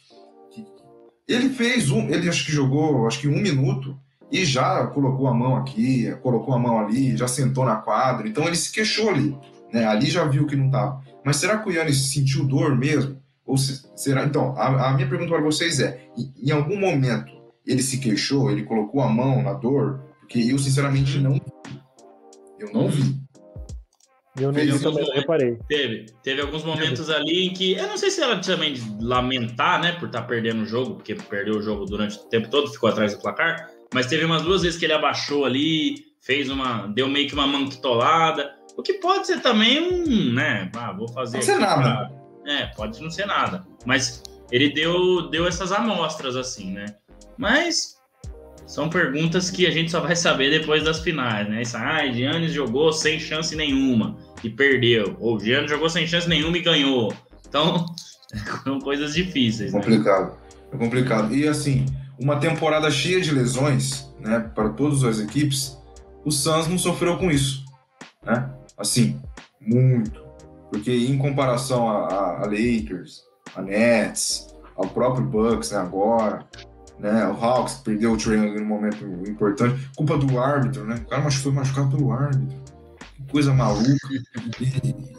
[1.27, 3.97] Ele fez um, ele acho que jogou, acho que um minuto,
[4.31, 8.27] e já colocou a mão aqui, colocou a mão ali, já sentou na quadra.
[8.27, 9.37] Então ele se queixou ali,
[9.71, 9.85] né?
[9.85, 11.01] Ali já viu que não estava.
[11.23, 13.17] Mas será que o Yannis sentiu dor mesmo?
[13.45, 14.25] Ou se, será?
[14.25, 16.01] Então, a, a minha pergunta para vocês é:
[16.41, 17.40] em algum momento
[17.71, 21.41] ele se queixou, ele colocou a mão na dor, porque eu sinceramente não vi.
[22.59, 23.21] Eu não vi.
[24.39, 25.57] Eu não vi também, não reparei.
[25.67, 29.93] Teve, teve alguns momentos ali em que, eu não sei se ela também lamentar, né,
[29.93, 32.89] por estar tá perdendo o jogo, porque perdeu o jogo durante o tempo todo, ficou
[32.89, 37.07] atrás do placar, mas teve umas duas vezes que ele abaixou ali, fez uma, deu
[37.07, 41.37] meio que uma manquitolada, o que pode ser também um, né, ah, vou fazer...
[41.37, 41.81] Pode ser nada.
[41.81, 42.53] Pra...
[42.53, 46.85] É, pode não ser nada, mas ele deu, deu essas amostras assim, né?
[47.37, 47.97] Mas
[48.65, 51.61] são perguntas que a gente só vai saber depois das finais, né?
[51.61, 55.15] Isso, ah, Giannis jogou sem chance nenhuma e perdeu.
[55.19, 57.13] Ou Giannis jogou sem chance nenhuma e ganhou.
[57.47, 57.85] Então,
[58.63, 59.73] são coisas difíceis.
[59.73, 60.31] É complicado.
[60.31, 60.37] Né?
[60.73, 61.35] É complicado.
[61.35, 61.85] E assim,
[62.17, 65.77] uma temporada cheia de lesões, né, para todas as equipes,
[66.23, 67.65] o Suns não sofreu com isso,
[68.23, 68.49] né?
[68.77, 69.19] Assim,
[69.59, 70.23] muito.
[70.69, 73.23] Porque em comparação a, a, a Lakers,
[73.55, 76.45] a Nets, ao próprio Bucks, né, agora,
[77.01, 77.27] né?
[77.27, 80.95] O Hawks perdeu o Trae no momento importante, culpa do árbitro, né?
[80.95, 82.61] O cara foi machucado pelo árbitro.
[83.15, 84.07] Que coisa maluca.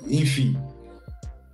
[0.07, 0.57] Enfim.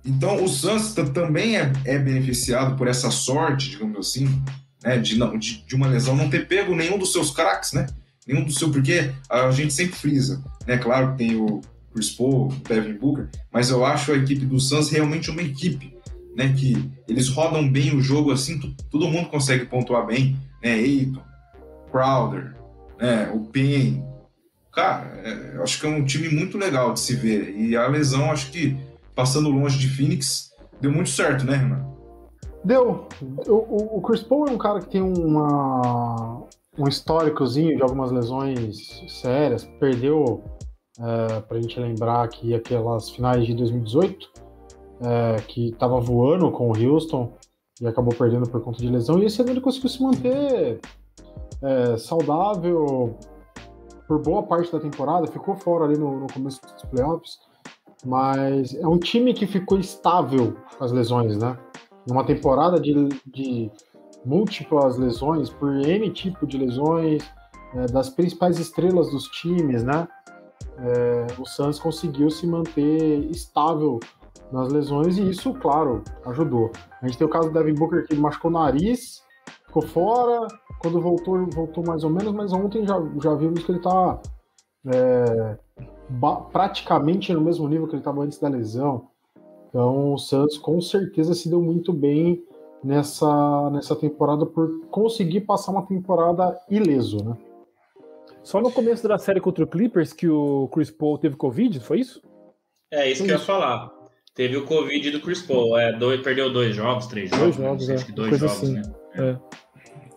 [0.05, 4.41] Então o Suns também é, é, beneficiado por essa sorte, digamos assim,
[4.83, 4.97] né?
[4.97, 7.87] De, não, de, de, uma lesão não ter pego nenhum dos seus craques, né?
[8.27, 10.77] Nenhum do seu, porque a gente sempre frisa, né?
[10.77, 11.61] Claro que tem o,
[11.93, 15.93] Chris Paul, Devin Booker, mas eu acho a equipe do Suns realmente uma equipe,
[16.39, 16.53] né?
[16.57, 18.57] Que eles rodam bem o jogo assim,
[18.89, 20.71] todo mundo consegue pontuar bem, né?
[20.71, 21.21] Aiton,
[21.91, 22.55] Crowder,
[22.97, 23.29] né?
[23.33, 24.01] O Payne.
[24.71, 27.53] Cara, é, acho que é um time muito legal de se ver.
[27.57, 28.77] E a lesão, acho que
[29.13, 31.85] passando longe de Phoenix, deu muito certo, né, Renan?
[32.63, 33.09] Deu.
[33.45, 36.43] O, o, Chris Paul é um cara que tem uma,
[36.77, 39.65] um históricozinho de algumas lesões sérias.
[39.77, 40.41] Perdeu,
[40.99, 44.48] é, pra gente lembrar aqui, aquelas finais de 2018,
[45.01, 47.33] é, que tava voando com o Houston
[47.81, 49.19] e acabou perdendo por conta de lesão.
[49.19, 50.79] E esse ano ele conseguiu se manter
[51.61, 53.15] é, saudável
[54.07, 57.37] por boa parte da temporada, ficou fora ali no, no começo dos playoffs,
[58.03, 61.57] mas é um time que ficou estável com as lesões, né?
[62.07, 63.69] Numa temporada de, de
[64.25, 67.23] múltiplas lesões, por N tipo de lesões,
[67.75, 70.07] é, das principais estrelas dos times, né?
[70.79, 73.99] É, o Suns conseguiu se manter estável
[74.51, 76.71] nas lesões e isso, claro, ajudou.
[77.01, 79.23] A gente tem o caso do Devin Booker que machucou o nariz,
[79.65, 80.47] ficou fora,
[80.79, 84.19] quando voltou, voltou mais ou menos, mas ontem já, já vimos que ele está
[84.87, 85.57] é,
[86.51, 89.07] praticamente no mesmo nível que ele estava antes da lesão.
[89.69, 92.43] Então o Santos com certeza se deu muito bem
[92.83, 97.37] nessa, nessa temporada por conseguir passar uma temporada ileso, né?
[98.41, 101.99] Só no começo da série contra o Clippers que o Chris Paul teve Covid, foi
[101.99, 102.21] isso?
[102.91, 103.51] É isso foi que isso.
[103.51, 103.98] eu ia falar.
[104.39, 105.77] Teve o Covid do Chris Paul.
[105.77, 107.57] É, dois, perdeu dois jogos, três jogos.
[107.57, 107.95] Dois jogos, né?
[107.95, 108.71] Acho que dois jogos, assim.
[108.71, 108.81] né?
[109.15, 109.35] É.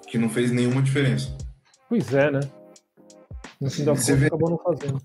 [0.06, 1.36] Que não fez nenhuma diferença.
[1.88, 2.38] Pois é, né?
[3.60, 4.26] No fim da conta, vê...
[4.26, 5.02] acabou não fazendo.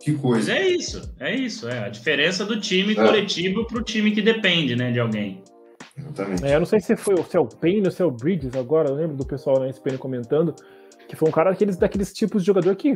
[0.00, 0.54] Que coisa.
[0.54, 1.68] Mas é isso, é isso.
[1.68, 2.94] É a diferença do time é.
[2.94, 5.42] coletivo pro time que depende, né, de alguém.
[5.94, 6.42] Exatamente.
[6.46, 8.54] É, eu não sei se foi se é o Payne ou se é o Bridges
[8.54, 10.54] agora, eu lembro do pessoal na SPN comentando
[11.06, 12.88] que foi um cara daqueles, daqueles tipos de jogador que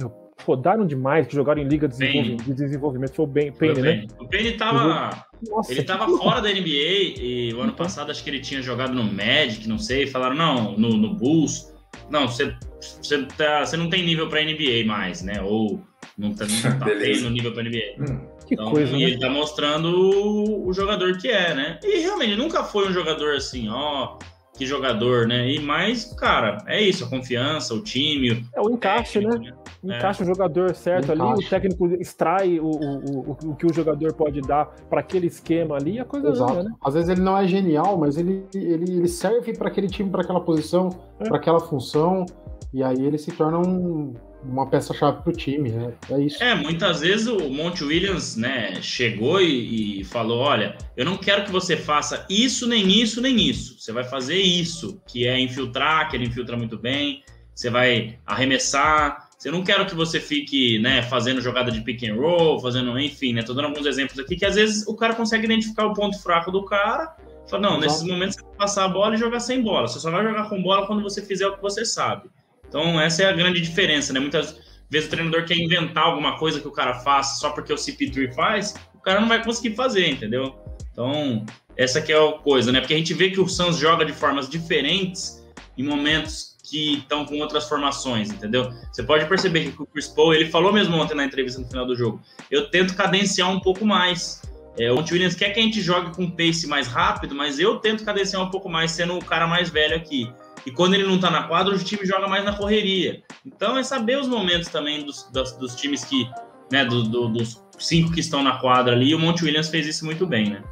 [0.42, 2.44] rodaram demais, que jogaram em liga de desenvolvimento.
[2.44, 3.14] De desenvolvimento.
[3.14, 4.06] Foi o Payne, Payne né?
[4.18, 8.30] O Payne tava, Nossa, ele tava fora da NBA e o ano passado acho que
[8.30, 11.72] ele tinha jogado no Magic, não sei, falaram, não, no, no Bulls.
[12.10, 15.40] Não, você, você, tá, você não tem nível pra NBA mais, né?
[15.42, 15.80] Ou
[16.18, 16.86] não tá, não tá
[17.22, 17.94] no nível pra NBA.
[17.98, 19.02] Hum, que então, coisa, e né?
[19.04, 21.78] ele tá mostrando o, o, jogador que é, né?
[21.82, 24.18] E realmente nunca foi um jogador assim, ó,
[24.56, 25.50] que jogador, né?
[25.50, 28.46] E mais, cara, é isso, a confiança, o time.
[28.54, 29.52] É o encaixe, técnico, né?
[29.82, 29.96] né?
[29.98, 30.24] Encaixa é.
[30.24, 34.40] o jogador certo ali, o técnico extrai o, o, o, o que o jogador pode
[34.40, 36.52] dar para aquele esquema ali, a coisa Exato.
[36.52, 36.70] Anda, né?
[36.84, 40.22] Às vezes ele não é genial, mas ele, ele, ele serve para aquele time, para
[40.22, 40.88] aquela posição,
[41.18, 41.24] é.
[41.24, 42.24] para aquela função,
[42.72, 45.92] e aí ele se torna um uma peça-chave para o time, né?
[46.10, 46.42] É isso.
[46.42, 51.44] É, muitas vezes o Monte Williams, né, chegou e, e, falou: olha, eu não quero
[51.44, 53.78] que você faça isso, nem isso, nem isso.
[53.78, 57.22] Você vai fazer isso, que é infiltrar, que ele infiltra muito bem,
[57.54, 59.24] você vai arremessar.
[59.44, 63.34] Eu não quero que você fique, né, fazendo jogada de pick and roll, fazendo, enfim,
[63.34, 63.42] né?
[63.42, 66.50] Tô dando alguns exemplos aqui que às vezes o cara consegue identificar o ponto fraco
[66.50, 67.14] do cara.
[67.46, 67.84] Fala, não, Exato.
[67.84, 69.86] nesses momentos você vai passar a bola e jogar sem bola.
[69.86, 72.30] Você só vai jogar com bola quando você fizer o que você sabe.
[72.74, 74.18] Então, essa é a grande diferença, né?
[74.18, 74.58] Muitas
[74.90, 78.34] vezes o treinador quer inventar alguma coisa que o cara faça só porque o CP3
[78.34, 80.56] faz, o cara não vai conseguir fazer, entendeu?
[80.90, 82.80] Então, essa que é a coisa, né?
[82.80, 85.40] Porque a gente vê que o Suns joga de formas diferentes
[85.78, 88.68] em momentos que estão com outras formações, entendeu?
[88.90, 91.86] Você pode perceber que o Chris Paul, ele falou mesmo ontem na entrevista no final
[91.86, 94.42] do jogo, eu tento cadenciar um pouco mais.
[94.76, 97.76] É, o Monte Williams quer que a gente jogue com pace mais rápido, mas eu
[97.76, 100.28] tento cadenciar um pouco mais, sendo o cara mais velho aqui.
[100.66, 103.22] E quando ele não tá na quadra, o time joga mais na correria.
[103.44, 106.28] Então é saber os momentos também dos, dos, dos times que,
[106.72, 109.10] né, do, do, dos cinco que estão na quadra ali.
[109.10, 110.62] E o Monte Williams fez isso muito bem, né?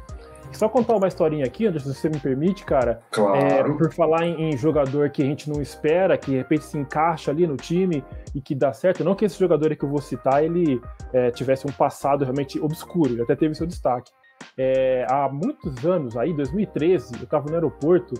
[0.53, 3.01] Só contar uma historinha aqui, Anderson, se você me permite, cara.
[3.11, 3.37] Claro.
[3.37, 6.77] É, por falar em, em, jogador que a gente não espera, que de repente se
[6.77, 8.03] encaixa ali no time
[8.35, 9.03] e que dá certo.
[9.03, 10.79] Não que esse jogador que eu vou citar ele
[11.11, 14.11] é, tivesse um passado realmente obscuro, ele até teve seu destaque.
[14.57, 18.13] É, há muitos anos, aí, 2013, eu estava no aeroporto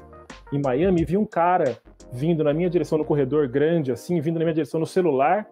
[0.52, 1.78] em Miami, vi um cara
[2.12, 5.48] vindo na minha direção no corredor grande, assim, vindo na minha direção no celular,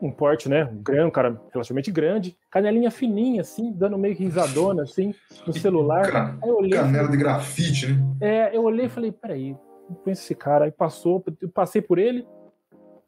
[0.00, 4.82] um porte, né, um grande, um cara relativamente grande, canelinha fininha, assim, dando meio risadona,
[4.82, 5.14] assim,
[5.46, 6.10] no celular.
[6.10, 7.98] Can olhei, canela de grafite, né?
[8.20, 9.56] É, eu olhei e falei, peraí,
[9.88, 10.66] não conheço esse cara.
[10.66, 12.26] Aí passou, eu passei por ele,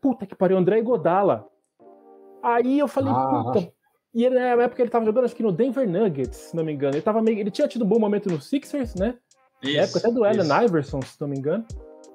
[0.01, 1.47] puta que pariu, André Godala.
[2.43, 3.43] Aí eu falei, ah.
[3.45, 3.73] puta...
[4.13, 6.73] E ele, na época ele tava jogando, acho que no Denver Nuggets, se não me
[6.73, 6.97] engano.
[6.97, 9.15] Ele, tava meio, ele tinha tido um bom momento no Sixers, né?
[9.63, 11.65] Isso, época até do Allen Iverson, se não me engano.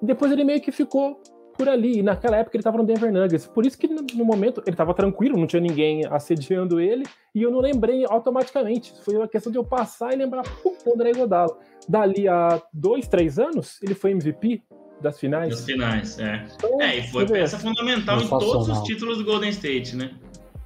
[0.02, 1.22] E depois ele meio que ficou
[1.58, 2.00] por ali.
[2.00, 3.48] E naquela época ele estava no Denver Nuggets.
[3.48, 7.06] Por isso que no momento ele estava tranquilo, não tinha ninguém assediando ele.
[7.34, 8.94] E eu não lembrei automaticamente.
[9.04, 11.58] Foi uma questão de eu passar e lembrar, pum, André Godala.
[11.88, 14.64] Dali a dois, três anos, ele foi MVP
[15.02, 15.50] das finais.
[15.50, 16.46] Das finais, é.
[16.56, 20.12] Então, é, e foi peça fundamental em todos os títulos do Golden State, né?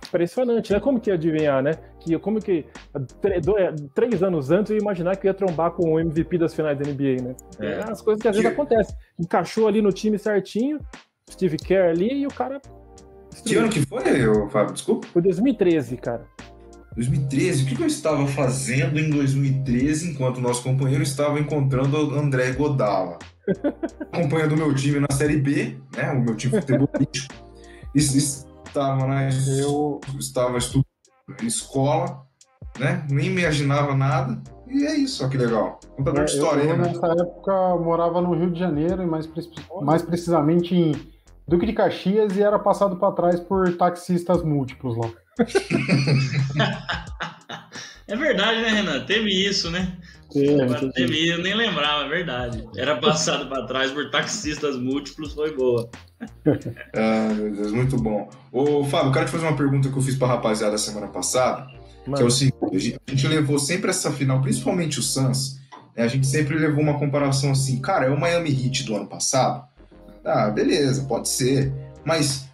[0.10, 0.80] Impressionante, né?
[0.80, 1.72] Como que ia adivinhar, né?
[2.00, 2.66] Que, como que
[3.94, 6.78] três anos antes eu ia imaginar que eu ia trombar com o MVP das finais
[6.78, 7.36] da NBA, né?
[7.60, 7.84] É.
[7.90, 8.96] As coisas que às vezes acontecem.
[9.18, 10.80] Encaixou ali no time certinho,
[11.30, 12.60] Steve Kerr ali e o cara.
[13.46, 14.04] Que ano que foi,
[14.50, 14.74] Fábio?
[14.74, 15.08] Desculpa.
[15.14, 16.26] Foi 2013, cara.
[16.96, 22.20] 2013, o que eu estava fazendo em 2013 enquanto o nosso companheiro estava encontrando o
[22.20, 23.20] André Godala?
[24.12, 26.12] acompanhando o meu time na Série B, né?
[26.12, 27.34] O meu time futebolístico.
[28.70, 30.86] estava na eu estava estudando
[31.44, 32.26] escola,
[32.80, 33.06] né?
[33.10, 34.42] Nem imaginava nada.
[34.68, 35.80] E é isso, ó, que legal.
[35.96, 36.88] Contador é, de história, eu, né?
[36.88, 39.28] Nessa época morava no Rio de Janeiro, e mais,
[39.82, 40.92] mais precisamente em
[41.48, 45.10] Duque de Caxias, e era passado para trás por taxistas múltiplos lá.
[48.08, 49.06] é verdade, né, Renan?
[49.06, 49.98] Teve isso, né?
[50.32, 50.58] Sim,
[50.94, 52.68] teve, eu nem lembrava, é verdade.
[52.78, 55.90] Era passado para trás por taxistas múltiplos, foi boa.
[56.96, 58.30] ah, meu Deus, muito bom.
[58.52, 61.68] Ô, Fábio, eu quero te fazer uma pergunta que eu fiz pra rapaziada semana passada,
[62.06, 62.18] Mano.
[62.18, 65.60] que é o seguinte, a gente levou sempre essa final, principalmente o Suns,
[65.96, 69.08] né, a gente sempre levou uma comparação assim, cara, é o Miami Heat do ano
[69.08, 69.68] passado?
[70.24, 71.74] Ah, beleza, pode ser.
[72.06, 72.48] Mas,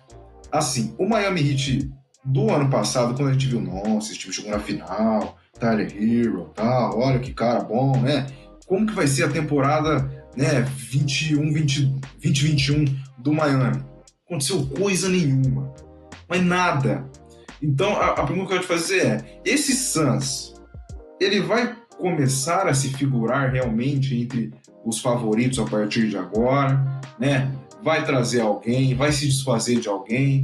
[0.51, 1.91] assim, o Miami Heat
[2.23, 6.51] do ano passado, quando a gente viu, nossa, esse time chegou na final, Tyler Hero,
[6.53, 6.91] tá?
[6.93, 8.27] Olha que cara bom, né?
[8.67, 11.85] Como que vai ser a temporada, né, 21, 20,
[12.21, 12.85] 2021
[13.19, 13.83] do Miami?
[14.25, 15.73] Aconteceu coisa nenhuma.
[16.27, 17.05] Mas nada.
[17.61, 20.55] Então, a, a pergunta que eu quero te fazer é: esse Suns,
[21.19, 27.51] ele vai começar a se figurar realmente entre os favoritos a partir de agora, né?
[27.81, 30.41] Vai trazer alguém, vai se desfazer de alguém,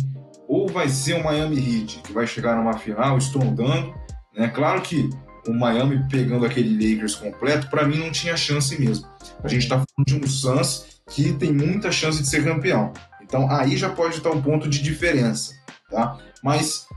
[0.47, 3.93] ou vai ser o Miami Heat que vai chegar numa final estrondando
[4.35, 4.47] né?
[4.49, 5.09] Claro que
[5.47, 9.07] o Miami pegando aquele Lakers completo, para mim não tinha chance mesmo.
[9.43, 12.93] A gente está falando de um Suns que tem muita chance de ser campeão.
[13.21, 15.53] Então aí já pode estar um ponto de diferença,
[15.89, 16.17] tá?
[16.43, 16.87] Mas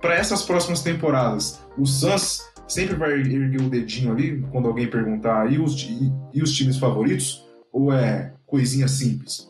[0.00, 5.50] para essas próximas temporadas, o Suns sempre vai erguer o dedinho ali quando alguém perguntar
[5.52, 9.48] e os, e, e os times favoritos ou é coisinha simples?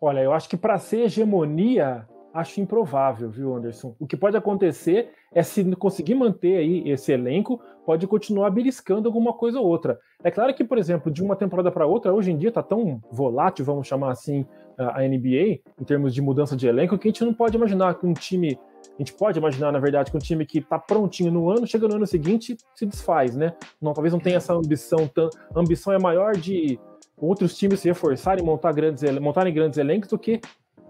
[0.00, 3.94] Olha, eu acho que para ser hegemonia acho improvável, viu, Anderson?
[3.98, 9.32] O que pode acontecer é se conseguir manter aí esse elenco, pode continuar beliscando alguma
[9.32, 10.00] coisa ou outra.
[10.22, 13.00] É claro que, por exemplo, de uma temporada para outra, hoje em dia está tão
[13.10, 14.44] volátil, vamos chamar assim,
[14.76, 18.04] a NBA, em termos de mudança de elenco, que a gente não pode imaginar que
[18.04, 18.58] um time.
[18.82, 21.86] A gente pode imaginar, na verdade, que um time que está prontinho no ano, chega
[21.86, 23.54] no ano seguinte, se desfaz, né?
[23.80, 25.10] Não, talvez não tenha essa ambição.
[25.54, 26.78] A ambição é maior de
[27.16, 30.40] outros times se reforçarem, montar grandes, montarem grandes elencos do que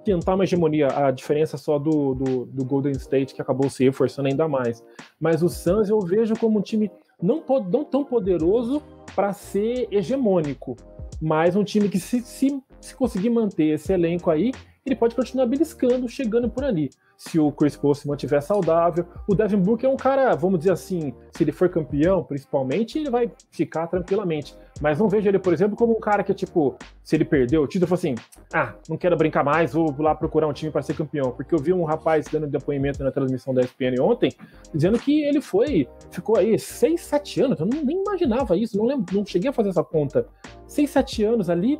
[0.05, 4.29] tentar uma hegemonia, a diferença só do, do, do, Golden State, que acabou se reforçando
[4.29, 4.85] ainda mais.
[5.19, 6.91] Mas o Suns eu vejo como um time
[7.21, 8.83] não, não tão poderoso
[9.15, 10.77] para ser hegemônico,
[11.21, 14.53] mas um time que, se, se, se conseguir manter esse elenco aí,
[14.85, 19.07] ele pode continuar beliscando, chegando por ali se o Chris Paul se mantiver saudável.
[19.27, 23.11] O Devin Booker é um cara, vamos dizer assim, se ele for campeão, principalmente, ele
[23.11, 24.57] vai ficar tranquilamente.
[24.81, 27.67] Mas não vejo ele, por exemplo, como um cara que, tipo, se ele perdeu o
[27.67, 28.15] título, falou assim:
[28.53, 31.31] ah, não quero brincar mais, vou lá procurar um time para ser campeão.
[31.31, 34.33] Porque eu vi um rapaz dando depoimento na transmissão da ESPN ontem,
[34.75, 39.15] dizendo que ele foi, ficou aí 6, 7 anos, eu nem imaginava isso, não, lembro,
[39.15, 40.27] não cheguei a fazer essa conta.
[40.67, 41.79] 6, 7 anos ali,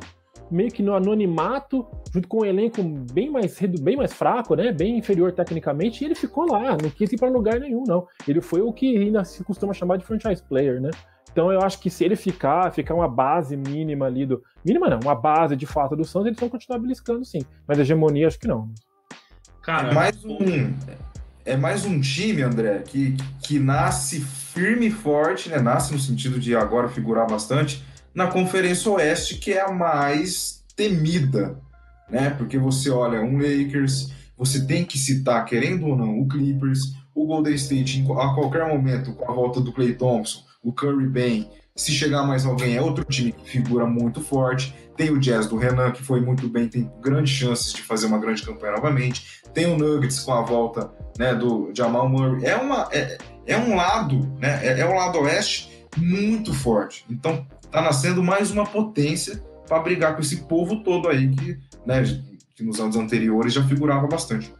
[0.51, 4.71] meio que no anonimato, junto com um elenco bem mais, bem mais fraco, né?
[4.71, 8.07] Bem inferior tecnicamente, e ele ficou lá, não quis ir para lugar nenhum, não.
[8.27, 10.91] Ele foi o que ainda se costuma chamar de franchise player, né?
[11.31, 14.41] Então eu acho que se ele ficar, ficar uma base mínima ali do.
[14.63, 17.39] Mínima não, uma base de fato do Santos, eles vão continuar beliscando sim.
[17.67, 18.69] Mas a hegemonia acho que não.
[19.61, 20.37] Cara, é mais um.
[21.43, 25.59] É mais um time, André, que, que nasce firme e forte, né?
[25.59, 27.83] Nasce no sentido de agora figurar bastante
[28.15, 31.59] na Conferência Oeste, que é a mais temida,
[32.09, 32.29] né?
[32.29, 37.27] Porque você olha um Lakers, você tem que citar, querendo ou não, o Clippers, o
[37.27, 41.91] Golden State a qualquer momento com a volta do Clay Thompson, o Curry bem, se
[41.91, 44.73] chegar mais alguém é outro time que figura muito forte.
[44.95, 48.17] Tem o Jazz do Renan que foi muito bem, tem grandes chances de fazer uma
[48.17, 49.41] grande campanha novamente.
[49.53, 50.89] Tem o Nuggets com a volta
[51.19, 52.45] né, do Jamal Murray.
[52.45, 54.65] É uma é, é um lado, né?
[54.65, 57.05] É, é um lado oeste muito forte.
[57.09, 62.03] Então tá nascendo mais uma potência para brigar com esse povo todo aí que, né,
[62.55, 64.53] que nos anos anteriores já figurava bastante.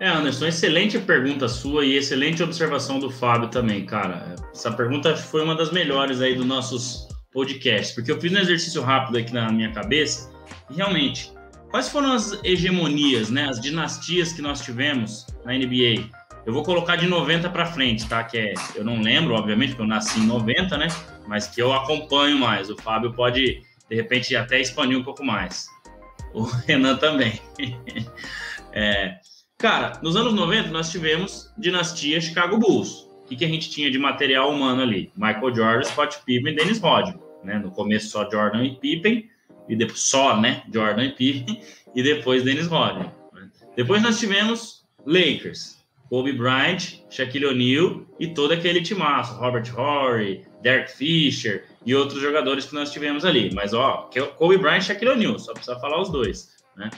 [0.00, 4.36] É, Anderson, excelente pergunta sua e excelente observação do Fábio também, cara.
[4.52, 8.80] Essa pergunta foi uma das melhores aí dos nossos podcasts, porque eu fiz um exercício
[8.80, 10.30] rápido aqui na minha cabeça
[10.70, 11.32] e realmente,
[11.70, 16.08] quais foram as hegemonias, né, as dinastias que nós tivemos na NBA?
[16.48, 18.24] Eu vou colocar de 90 para frente, tá?
[18.24, 20.88] Que é, eu não lembro, obviamente, porque eu nasci em 90, né?
[21.26, 22.70] Mas que eu acompanho mais.
[22.70, 25.66] O Fábio pode, de repente, até expandir um pouco mais.
[26.32, 27.38] O Renan também.
[28.72, 29.18] é,
[29.58, 33.10] Cara, nos anos 90 nós tivemos dinastia Chicago Bulls.
[33.20, 35.12] O que, que a gente tinha de material humano ali?
[35.14, 37.20] Michael Jordan, Scott Pippen e Dennis Rodman.
[37.44, 37.58] Né?
[37.58, 39.28] No começo só Jordan e Pippen,
[39.68, 40.62] e depois só, né?
[40.72, 41.60] Jordan e Pippen,
[41.94, 43.12] e depois Dennis Rodman.
[43.76, 45.77] Depois nós tivemos Lakers,
[46.08, 52.66] Kobe Bryant, Shaquille O'Neal e todo aquele timaço, Robert Horry, Derek Fisher e outros jogadores
[52.66, 53.50] que nós tivemos ali.
[53.54, 56.90] Mas, ó, Kobe Bryant e Shaquille O'Neal, só precisa falar os dois, né?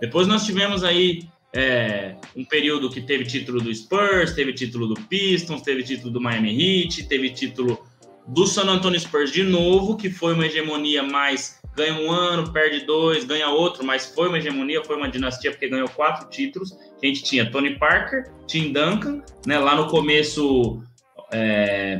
[0.00, 4.94] Depois nós tivemos aí é, um período que teve título do Spurs, teve título do
[4.94, 7.86] Pistons, teve título do Miami Heat, teve título
[8.26, 12.86] do San Antonio Spurs de novo, que foi uma hegemonia mais ganha um ano, perde
[12.86, 16.72] dois, ganha outro, mas foi uma hegemonia, foi uma dinastia, porque ganhou quatro títulos.
[16.72, 19.58] A gente tinha Tony Parker, Tim Duncan, né?
[19.58, 20.82] Lá no começo,
[21.30, 21.98] é,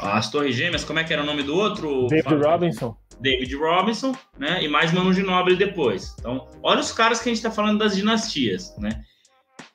[0.00, 2.06] as Torres Gêmeas, como é que era o nome do outro?
[2.06, 2.50] David Fábio?
[2.50, 2.96] Robinson.
[3.20, 4.64] David Robinson, né?
[4.64, 6.16] E mais Mano Ginóbili depois.
[6.18, 9.04] Então, olha os caras que a gente está falando das dinastias, né?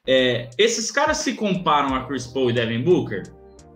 [0.05, 3.23] É, esses caras se comparam a Chris Paul e Devin Booker?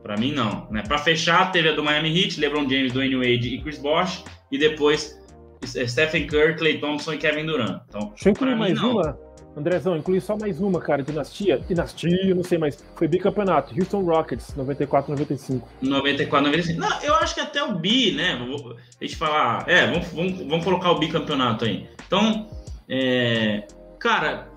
[0.01, 0.67] Para mim, não.
[0.71, 0.81] Né?
[0.81, 4.23] Para fechar, teve a do Miami Heat, LeBron James, Dwayne Wade e Chris Bosh.
[4.51, 5.20] E depois
[5.65, 7.81] Stephen Curry, Clay Thompson e Kevin Durant.
[7.87, 8.91] Então, Deixa eu incluir mais não.
[8.91, 9.17] uma.
[9.55, 11.03] Andrezão, inclui só mais uma, cara.
[11.03, 12.81] Dinastia, dinastia, não sei mais.
[12.95, 13.73] Foi bicampeonato.
[13.77, 15.67] Houston Rockets, 94, 95.
[15.81, 16.79] 94, 95.
[16.79, 18.39] Não, eu acho que até o bi, né?
[18.99, 19.67] A gente falar.
[19.67, 21.89] É, vamos, vamos, vamos colocar o bicampeonato aí.
[22.07, 22.47] Então,
[22.87, 23.67] é,
[23.99, 24.49] cara,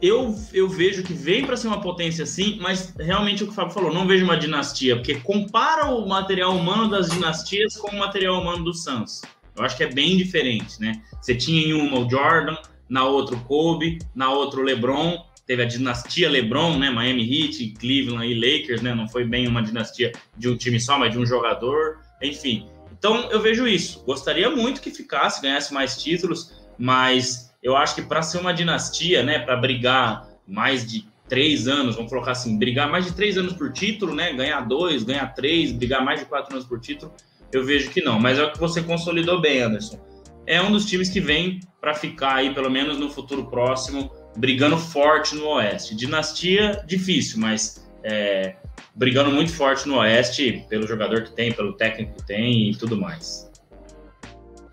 [0.00, 3.54] eu, eu vejo que vem para ser uma potência assim, mas realmente o que o
[3.54, 7.98] Fábio falou, não vejo uma dinastia, porque compara o material humano das dinastias com o
[7.98, 9.22] material humano do Suns.
[9.58, 11.02] Eu acho que é bem diferente, né?
[11.20, 12.56] Você tinha em uma o Jordan,
[12.88, 16.90] na outra o Kobe, na outra o LeBron, teve a dinastia LeBron, né?
[16.90, 18.94] Miami Heat, Cleveland e Lakers, né?
[18.94, 22.66] Não foi bem uma dinastia de um time só, mas de um jogador, enfim.
[22.98, 24.02] Então eu vejo isso.
[24.04, 29.22] Gostaria muito que ficasse, ganhasse mais títulos, mas eu acho que para ser uma dinastia,
[29.22, 29.38] né?
[29.38, 33.72] Para brigar mais de três anos, vamos colocar assim, brigar mais de três anos por
[33.72, 34.32] título, né?
[34.32, 37.12] Ganhar dois, ganhar três, brigar mais de quatro anos por título,
[37.52, 38.18] eu vejo que não.
[38.18, 39.98] Mas é o que você consolidou bem, Anderson.
[40.46, 44.78] É um dos times que vem para ficar aí, pelo menos no futuro próximo, brigando
[44.78, 45.94] forte no Oeste.
[45.94, 48.56] Dinastia, difícil, mas é,
[48.94, 52.96] brigando muito forte no Oeste, pelo jogador que tem, pelo técnico que tem e tudo
[52.96, 53.48] mais.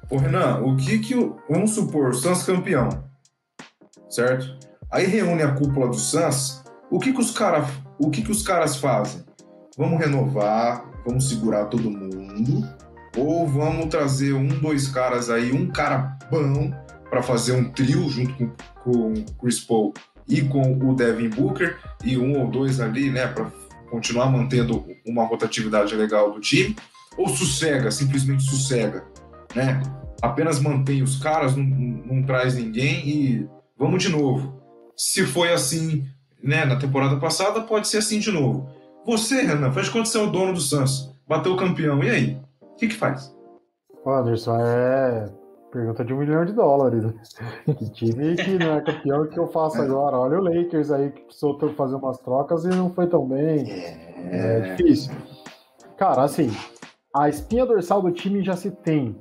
[0.10, 1.38] Ô Renan, o que que o.
[1.50, 2.90] Vamos supor, o Suns campeão,
[4.10, 4.58] certo?
[4.92, 7.68] Aí reúne a cúpula do Suns, o que que os, cara,
[8.00, 9.26] o que que os caras fazem?
[9.78, 12.68] Vamos renovar, vamos segurar todo mundo,
[13.18, 16.74] ou vamos trazer um, dois caras aí, um cara bom
[17.10, 18.50] para fazer um trio junto com,
[18.84, 19.94] com o Chris Paul
[20.28, 23.52] e com o Devin Booker e um ou dois ali, né, para
[23.90, 26.76] continuar mantendo uma rotatividade legal do time,
[27.18, 29.06] ou sossega, simplesmente sossega,
[29.54, 29.82] né?
[30.22, 34.62] Apenas mantém os caras, não, não traz ninguém e vamos de novo.
[34.98, 36.06] Se foi assim,
[36.44, 38.70] né, na temporada passada, pode ser assim de novo.
[39.06, 42.42] Você, Renan, faz quando você é o dono do Suns, bateu o campeão, e aí?
[42.62, 43.36] O que que faz?
[44.06, 45.30] Anderson, é
[45.76, 47.04] pergunta de um milhão de dólares.
[47.04, 47.14] Né?
[47.78, 49.82] Que time que não é campeão que eu faço é.
[49.82, 50.18] agora?
[50.18, 53.70] Olha o Lakers aí que precisou fazer umas trocas e não foi tão bem.
[53.70, 55.14] É, é difícil.
[55.98, 56.50] Cara, assim,
[57.14, 59.18] a espinha dorsal do time já se tem,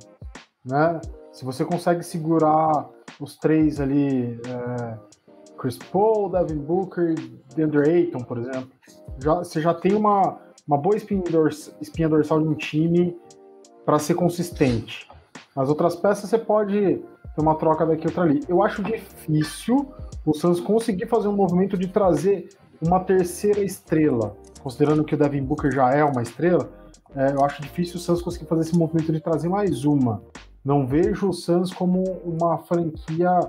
[0.65, 0.99] né?
[1.33, 2.87] Se você consegue segurar
[3.19, 4.97] os três ali, é,
[5.65, 7.15] Chris Paul, Devin Booker,
[7.55, 8.69] DeAndre Ayton, por exemplo,
[9.17, 10.37] já, você já tem uma,
[10.67, 13.17] uma boa espinha, dors, espinha dorsal de um time
[13.83, 15.09] para ser consistente.
[15.55, 17.01] As outras peças você pode
[17.35, 18.43] ter uma troca daqui outra ali.
[18.47, 19.91] Eu acho difícil
[20.23, 22.49] o Suns conseguir fazer um movimento de trazer
[22.79, 26.69] uma terceira estrela, considerando que o Devin Booker já é uma estrela.
[27.15, 30.21] É, eu acho difícil o Suns conseguir fazer esse movimento de trazer mais uma.
[30.63, 33.39] Não vejo o Suns como uma franquia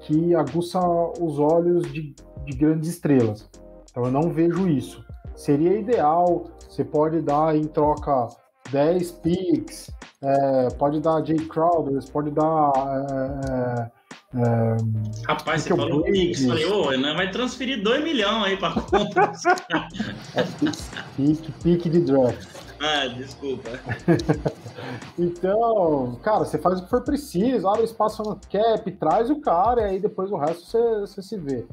[0.00, 0.80] que aguça
[1.20, 3.48] os olhos de, de grandes estrelas.
[3.90, 5.04] Então eu não vejo isso.
[5.34, 8.28] Seria ideal, você pode dar em troca
[8.70, 9.90] 10 picks,
[10.22, 12.72] é, pode dar Jay Crowder, pode dar.
[13.48, 13.98] É,
[14.34, 14.76] é,
[15.26, 19.32] Rapaz, você falou picks, falei, ô, oh, vai transferir 2 milhões aí para conta.
[20.34, 20.42] é,
[21.16, 22.57] pique, pique de draft.
[22.80, 23.70] Ah, desculpa.
[25.18, 29.82] então, cara, você faz o que for preciso, abre espaço no cap, traz o cara
[29.82, 31.66] e aí depois o resto você, você se vê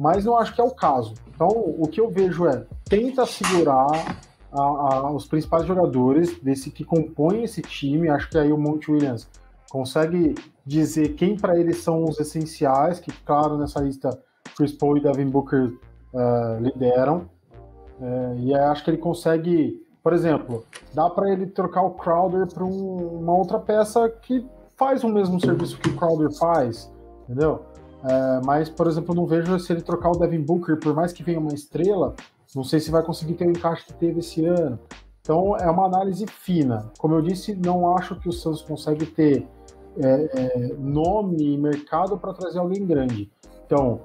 [0.00, 1.12] mas não acho que é o caso.
[1.28, 4.16] Então, o que eu vejo é, tenta segurar
[4.50, 8.90] a, a, os principais jogadores desse que compõem esse time, acho que aí o Monte
[8.90, 9.28] Williams
[9.70, 10.34] consegue
[10.64, 14.08] dizer quem para eles são os essenciais, que claro, nessa lista
[14.56, 15.66] Chris Paul e Devin Booker
[16.14, 17.28] uh, lideram,
[18.00, 22.64] uh, e acho que ele consegue, por exemplo, dá para ele trocar o Crowder para
[22.64, 24.46] um, uma outra peça que
[24.76, 26.90] faz o mesmo serviço que o Crowder faz,
[27.24, 27.62] entendeu?
[28.02, 31.22] É, mas, por exemplo, não vejo se ele trocar o Devin Booker, por mais que
[31.22, 32.14] venha uma estrela,
[32.54, 34.78] não sei se vai conseguir ter o encaixe que teve esse ano.
[35.20, 36.90] Então é uma análise fina.
[36.98, 39.46] Como eu disse, não acho que o Santos consegue ter
[39.98, 43.30] é, é, nome e mercado para trazer alguém grande.
[43.66, 44.00] Então,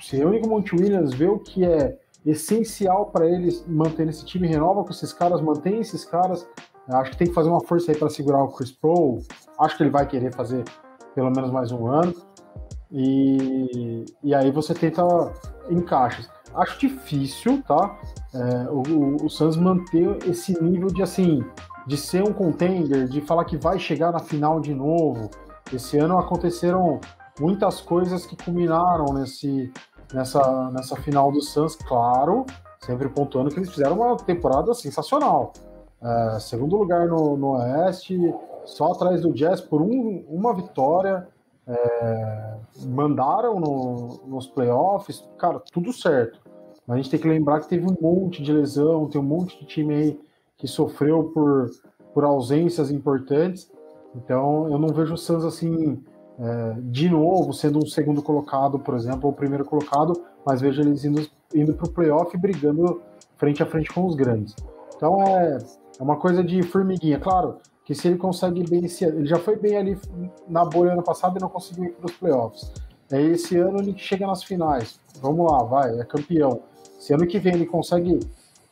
[0.00, 4.24] se reúne com o Monte Williams, vê o que é essencial para eles manter esse
[4.24, 6.46] time, renova com esses caras, mantém esses caras.
[6.88, 9.22] Acho que tem que fazer uma força aí para segurar o Chris Paul.
[9.58, 10.64] Acho que ele vai querer fazer
[11.14, 12.14] pelo menos mais um ano.
[12.90, 15.02] E, e aí você tenta
[15.68, 16.28] encaixes.
[16.54, 17.96] Acho difícil, tá?
[18.34, 21.44] É, o, o Suns manter esse nível de assim,
[21.86, 25.30] de ser um contender, de falar que vai chegar na final de novo.
[25.72, 27.00] Esse ano aconteceram
[27.38, 29.72] muitas coisas que culminaram nesse,
[30.12, 32.46] nessa, nessa final do Suns, claro,
[32.80, 35.52] sempre pontuando que eles fizeram uma temporada sensacional.
[36.02, 38.18] É, segundo lugar no, no Oeste,
[38.64, 41.28] só atrás do Jazz por um, uma vitória.
[41.66, 42.54] É,
[42.86, 46.40] mandaram no, nos playoffs, cara, tudo certo.
[46.86, 49.58] Mas a gente tem que lembrar que teve um monte de lesão, tem um monte
[49.60, 50.20] de time aí
[50.56, 51.70] que sofreu por,
[52.12, 53.70] por ausências importantes.
[54.14, 56.02] Então eu não vejo o Suns assim,
[56.84, 60.14] de novo, sendo um segundo colocado, por exemplo, ou primeiro colocado,
[60.44, 63.02] mas vejo eles indo, indo para o playoff brigando
[63.36, 64.54] frente a frente com os grandes.
[64.96, 65.58] Então é,
[65.98, 67.18] é uma coisa de formiguinha.
[67.18, 69.98] Claro, que se ele consegue bem esse ano, ele já foi bem ali
[70.48, 72.72] na bolha ano passado e não conseguiu ir para os playoffs.
[73.10, 75.00] É esse ano ele chega nas finais.
[75.20, 76.60] Vamos lá, vai, é campeão.
[76.98, 78.20] Se ano que vem ele consegue,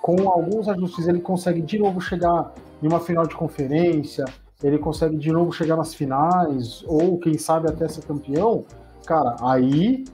[0.01, 4.25] com alguns ajustes, ele consegue de novo chegar em uma final de conferência,
[4.62, 8.64] ele consegue de novo chegar nas finais, ou quem sabe até ser campeão,
[9.06, 10.04] cara, aí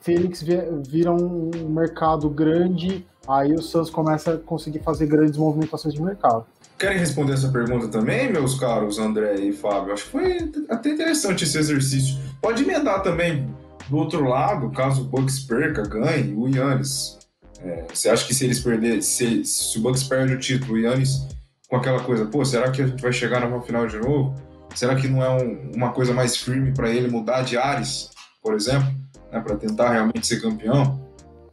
[0.00, 0.44] Fênix
[0.86, 6.46] vira um mercado grande, aí o Suns começa a conseguir fazer grandes movimentações de mercado.
[6.78, 9.92] Querem responder essa pergunta também, meus caros André e Fábio?
[9.94, 12.16] Acho que foi até interessante esse exercício.
[12.40, 13.52] Pode emendar também
[13.88, 17.18] do outro lado, caso o Bucks perca, ganhe, o Yannis.
[17.60, 20.78] É, você acha que se eles perderem, se, se o Bucks perde o título, o
[20.78, 21.26] Yannis
[21.68, 24.34] com aquela coisa, pô, será que a gente vai chegar na final de novo?
[24.74, 28.10] Será que não é um, uma coisa mais firme para ele mudar de ares,
[28.42, 28.88] por exemplo,
[29.32, 31.00] né, para tentar realmente ser campeão?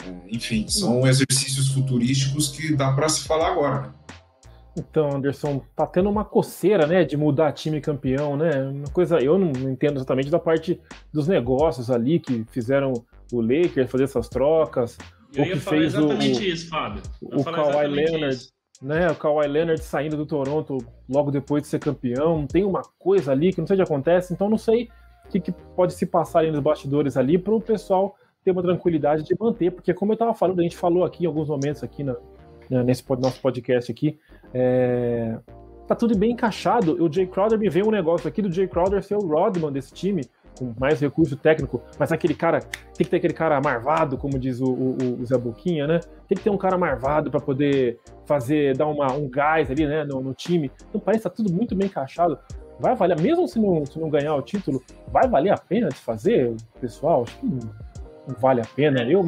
[0.05, 3.81] É, enfim, são exercícios futurísticos que dá para se falar agora.
[3.81, 3.93] Né?
[4.75, 8.63] Então, Anderson, tá tendo uma coceira, né, de mudar time campeão, né?
[8.63, 10.81] Uma coisa, eu não entendo exatamente da parte
[11.13, 12.91] dos negócios ali que fizeram
[13.31, 14.97] o Lakers fazer essas trocas,
[15.35, 17.01] eu ia falar exatamente o, isso, Fábio.
[17.21, 18.53] Eu o Kawhi Leonard, isso.
[18.83, 19.09] Né?
[19.09, 20.77] O Kawhi Leonard saindo do Toronto
[21.09, 24.33] logo depois de ser campeão, tem uma coisa ali que não sei o que acontece,
[24.33, 24.89] então não sei
[25.25, 28.61] o que, que pode se passar ali nos bastidores ali para o pessoal ter uma
[28.61, 31.81] tranquilidade de manter, porque como eu estava falando, a gente falou aqui em alguns momentos
[31.81, 32.13] aqui na,
[32.69, 34.19] né, nesse nosso podcast aqui,
[34.53, 35.37] é,
[35.87, 37.01] tá tudo bem encaixado.
[37.01, 39.93] O Jay Crowder me veio um negócio aqui do Jay Crowder ser o Rodman desse
[39.93, 40.25] time,
[40.57, 44.59] com mais recurso técnico, mas aquele cara, tem que ter aquele cara marvado, como diz
[44.59, 45.99] o, o, o Zé Boquinha, né?
[46.27, 50.03] Tem que ter um cara marvado para poder fazer, dar uma, um gás ali, né,
[50.03, 50.71] no, no time.
[50.89, 52.37] Então parece que tá tudo muito bem encaixado.
[52.79, 55.95] Vai valer, mesmo se não, se não ganhar o título, vai valer a pena de
[55.95, 57.23] fazer, pessoal?
[57.23, 57.59] Acho que não,
[58.27, 59.03] não vale a pena.
[59.03, 59.23] Eu,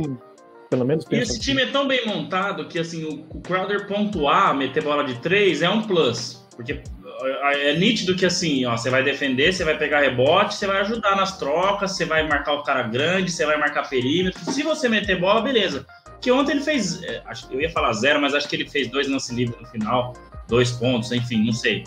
[0.70, 1.22] pelo menos, penso.
[1.22, 1.42] E esse assim.
[1.42, 5.62] time é tão bem montado que, assim, o, o Crowder pontuar, meter bola de três
[5.62, 6.46] é um plus.
[6.56, 6.82] Porque
[7.24, 11.16] é nítido que assim, ó, você vai defender, você vai pegar rebote, você vai ajudar
[11.16, 14.40] nas trocas, você vai marcar o cara grande, você vai marcar perímetro.
[14.52, 15.86] Se você meter bola, beleza.
[16.22, 19.08] Que ontem ele fez, é, eu ia falar zero, mas acho que ele fez dois
[19.08, 20.14] lance livre no final,
[20.48, 21.84] dois pontos, enfim, não sei.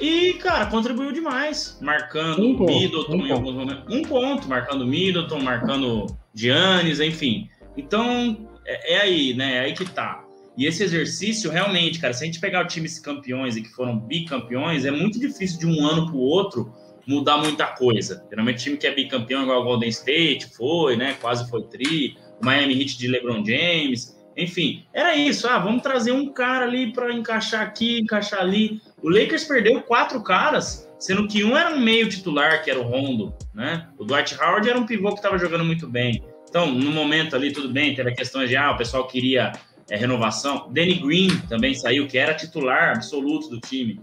[0.00, 3.84] E, cara, contribuiu demais, marcando um Middleton um em alguns momentos.
[3.88, 7.48] Um ponto, marcando Middleton, marcando Giannis, enfim.
[7.76, 9.56] Então, é, é aí, né?
[9.56, 10.25] É aí que tá.
[10.56, 14.84] E esse exercício, realmente, cara, se a gente pegar times campeões e que foram bicampeões,
[14.84, 16.72] é muito difícil de um ano para o outro
[17.06, 18.24] mudar muita coisa.
[18.28, 21.16] Geralmente, time que é bicampeão, igual o Golden State, foi, né?
[21.20, 25.48] Quase foi tri, o Miami Heat de LeBron James, enfim, era isso.
[25.48, 28.80] Ah, vamos trazer um cara ali para encaixar aqui, encaixar ali.
[29.02, 32.82] O Lakers perdeu quatro caras, sendo que um era um meio titular, que era o
[32.82, 33.88] Rondo, né?
[33.98, 36.22] O Dwight Howard era um pivô que estava jogando muito bem.
[36.48, 39.52] Então, no momento ali, tudo bem, teve a questão de, ah, o pessoal queria
[39.90, 40.68] é, renovação.
[40.70, 44.00] Danny Green também saiu, que era titular absoluto do time.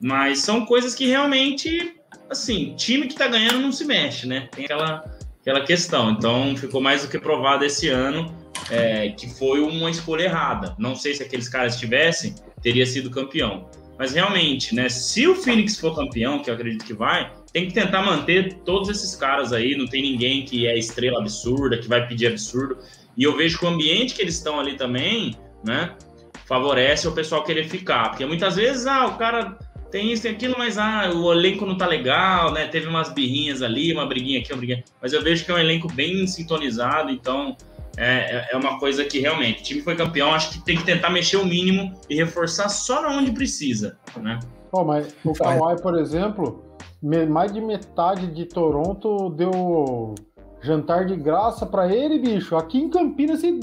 [0.00, 1.94] Mas são coisas que realmente,
[2.30, 4.48] assim, time que tá ganhando não se mexe, né?
[4.50, 5.04] Tem aquela,
[5.40, 6.10] aquela questão.
[6.10, 8.34] Então, ficou mais do que provado esse ano
[8.70, 10.74] é, que foi uma escolha errada.
[10.78, 13.68] Não sei se aqueles caras tivessem, teria sido campeão.
[13.98, 14.88] Mas realmente, né?
[14.88, 18.88] Se o Phoenix for campeão, que eu acredito que vai, tem que tentar manter todos
[18.88, 19.76] esses caras aí.
[19.76, 22.78] Não tem ninguém que é estrela absurda, que vai pedir absurdo.
[23.16, 25.94] E eu vejo que o ambiente que eles estão ali também, né,
[26.46, 28.10] favorece o pessoal querer ficar.
[28.10, 29.56] Porque muitas vezes, ah, o cara
[29.90, 32.66] tem isso, tem aquilo, mas ah, o elenco não tá legal, né?
[32.66, 34.84] Teve umas birrinhas ali, uma briguinha aqui, uma briguinha.
[35.02, 37.56] Mas eu vejo que é um elenco bem sintonizado, então
[37.96, 40.84] é, é, é uma coisa que realmente, o time foi campeão, acho que tem que
[40.84, 44.38] tentar mexer o mínimo e reforçar só onde precisa, né?
[44.72, 46.64] Oh, mas o Kawhi, por exemplo,
[47.02, 50.14] mais de metade de Toronto deu
[50.62, 52.56] jantar de graça para ele, bicho.
[52.56, 53.58] Aqui em Campinas, se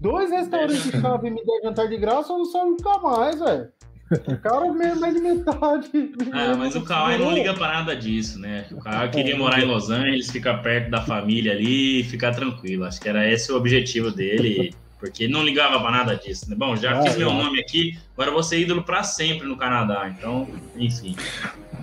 [0.00, 3.68] dois restaurantes chave me der jantar de graça, eu não saio nunca mais, velho.
[4.08, 5.90] O cara é mais de metade.
[6.32, 8.66] Ah, mas o Kawhi não liga para nada disso, né?
[8.70, 12.84] O Kawhi queria morar em Los Angeles, ficar perto da família ali e ficar tranquilo.
[12.84, 16.48] Acho que era esse o objetivo dele, porque ele não ligava para nada disso.
[16.48, 16.54] Né?
[16.56, 20.08] Bom, já ah, fiz meu nome aqui, agora vou ser ídolo para sempre no Canadá.
[20.16, 21.16] Então, enfim.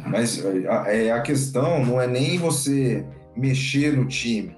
[0.06, 3.06] Mas a, é, a questão não é nem você
[3.36, 4.56] mexer no time.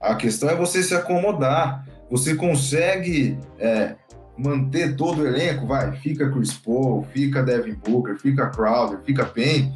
[0.00, 1.86] A questão é você se acomodar.
[2.10, 3.96] Você consegue é,
[4.38, 9.74] manter todo o elenco, vai, fica Chris Paul, fica Devin Booker, fica Crowder, fica Payne,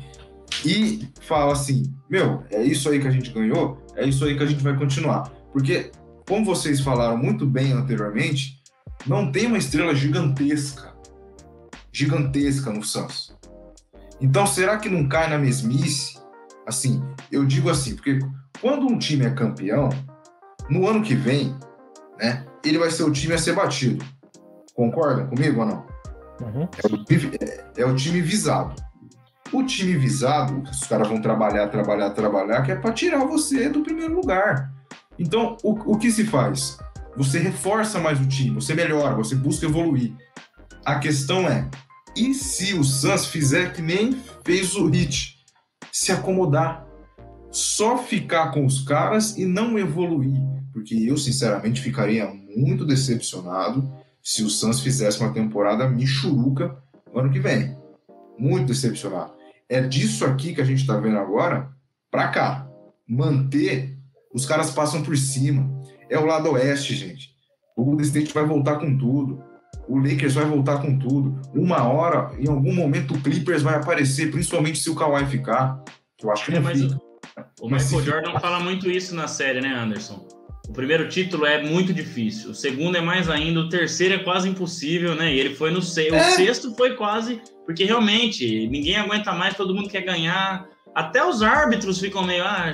[0.65, 4.43] e fala assim, meu, é isso aí que a gente ganhou, é isso aí que
[4.43, 5.31] a gente vai continuar.
[5.53, 5.91] Porque,
[6.29, 8.63] como vocês falaram muito bem anteriormente,
[9.07, 10.95] não tem uma estrela gigantesca,
[11.91, 13.37] gigantesca no Suns.
[14.21, 16.22] Então, será que não cai na mesmice?
[16.67, 18.19] Assim, eu digo assim, porque
[18.61, 19.89] quando um time é campeão,
[20.71, 21.57] no ano que vem,
[22.19, 24.05] né, ele vai ser o time a ser batido.
[24.75, 25.87] Concordam comigo ou não?
[26.41, 26.69] Uhum.
[26.83, 28.75] É, o time, é, é, o time visado.
[29.53, 33.83] O time visado, os caras vão trabalhar, trabalhar, trabalhar, que é para tirar você do
[33.83, 34.73] primeiro lugar.
[35.19, 36.79] Então, o, o que se faz?
[37.17, 40.15] Você reforça mais o time, você melhora, você busca evoluir.
[40.85, 41.69] A questão é,
[42.17, 45.39] e se o Suns fizer que nem fez o Hit,
[45.93, 46.89] se acomodar,
[47.51, 50.41] só ficar com os caras e não evoluir?
[50.73, 52.27] Porque eu, sinceramente, ficaria
[52.57, 56.83] muito decepcionado se o Suns fizesse uma temporada michuruca
[57.15, 57.77] ano que vem.
[58.39, 59.35] Muito decepcionado.
[59.69, 61.71] É disso aqui que a gente está vendo agora
[62.11, 62.69] para cá.
[63.07, 63.99] Manter,
[64.33, 65.71] os caras passam por cima.
[66.09, 67.33] É o lado oeste, gente.
[67.77, 69.43] O Golden State vai voltar com tudo.
[69.89, 71.41] O Lakers vai voltar com tudo.
[71.55, 75.83] Uma hora, em algum momento, o Clippers vai aparecer, principalmente se o Kawhi ficar.
[76.23, 76.99] Eu acho que é, não fica.
[77.61, 80.27] O, o Michael Jordan fala muito isso na série, né, Anderson?
[80.69, 84.49] O primeiro título é muito difícil, o segundo é mais ainda, o terceiro é quase
[84.49, 85.35] impossível, né?
[85.35, 86.15] E ele foi no sexto.
[86.15, 86.29] É.
[86.29, 90.67] O sexto foi quase, porque realmente ninguém aguenta mais, todo mundo quer ganhar.
[90.95, 92.71] Até os árbitros ficam meio, ah,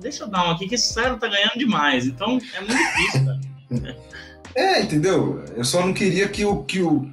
[0.00, 2.06] deixa eu dar um aqui, que esse cara tá ganhando demais.
[2.06, 3.40] Então é muito difícil, cara.
[4.54, 5.44] É, entendeu?
[5.56, 7.10] Eu só não queria que o, que o,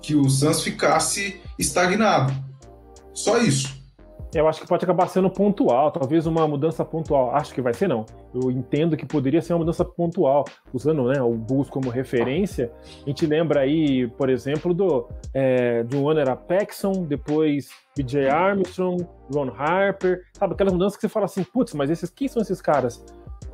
[0.00, 2.32] que o Santos ficasse estagnado.
[3.12, 3.76] Só isso.
[4.34, 7.34] Eu acho que pode acabar sendo pontual, talvez uma mudança pontual.
[7.34, 8.04] Acho que vai ser, não.
[8.34, 12.70] Eu entendo que poderia ser uma mudança pontual, usando né, o Bulls como referência.
[13.04, 19.50] A gente lembra aí, por exemplo, do, é, ano era Paxson, depois BJ Armstrong, Ron
[19.56, 20.52] Harper, sabe?
[20.52, 23.02] Aquelas mudanças que você fala assim, putz, mas esses quem são esses caras?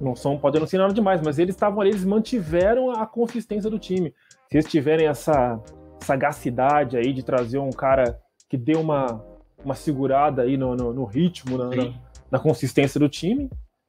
[0.02, 3.70] Não são, podem não ser nada demais, mas eles estavam ali, eles mantiveram a consistência
[3.70, 4.12] do time.
[4.50, 5.62] Se eles tiverem essa
[6.00, 9.24] sagacidade aí de trazer um cara que dê uma
[9.64, 11.94] uma segurada aí no, no, no ritmo, na, na,
[12.30, 13.48] na, consistência do time.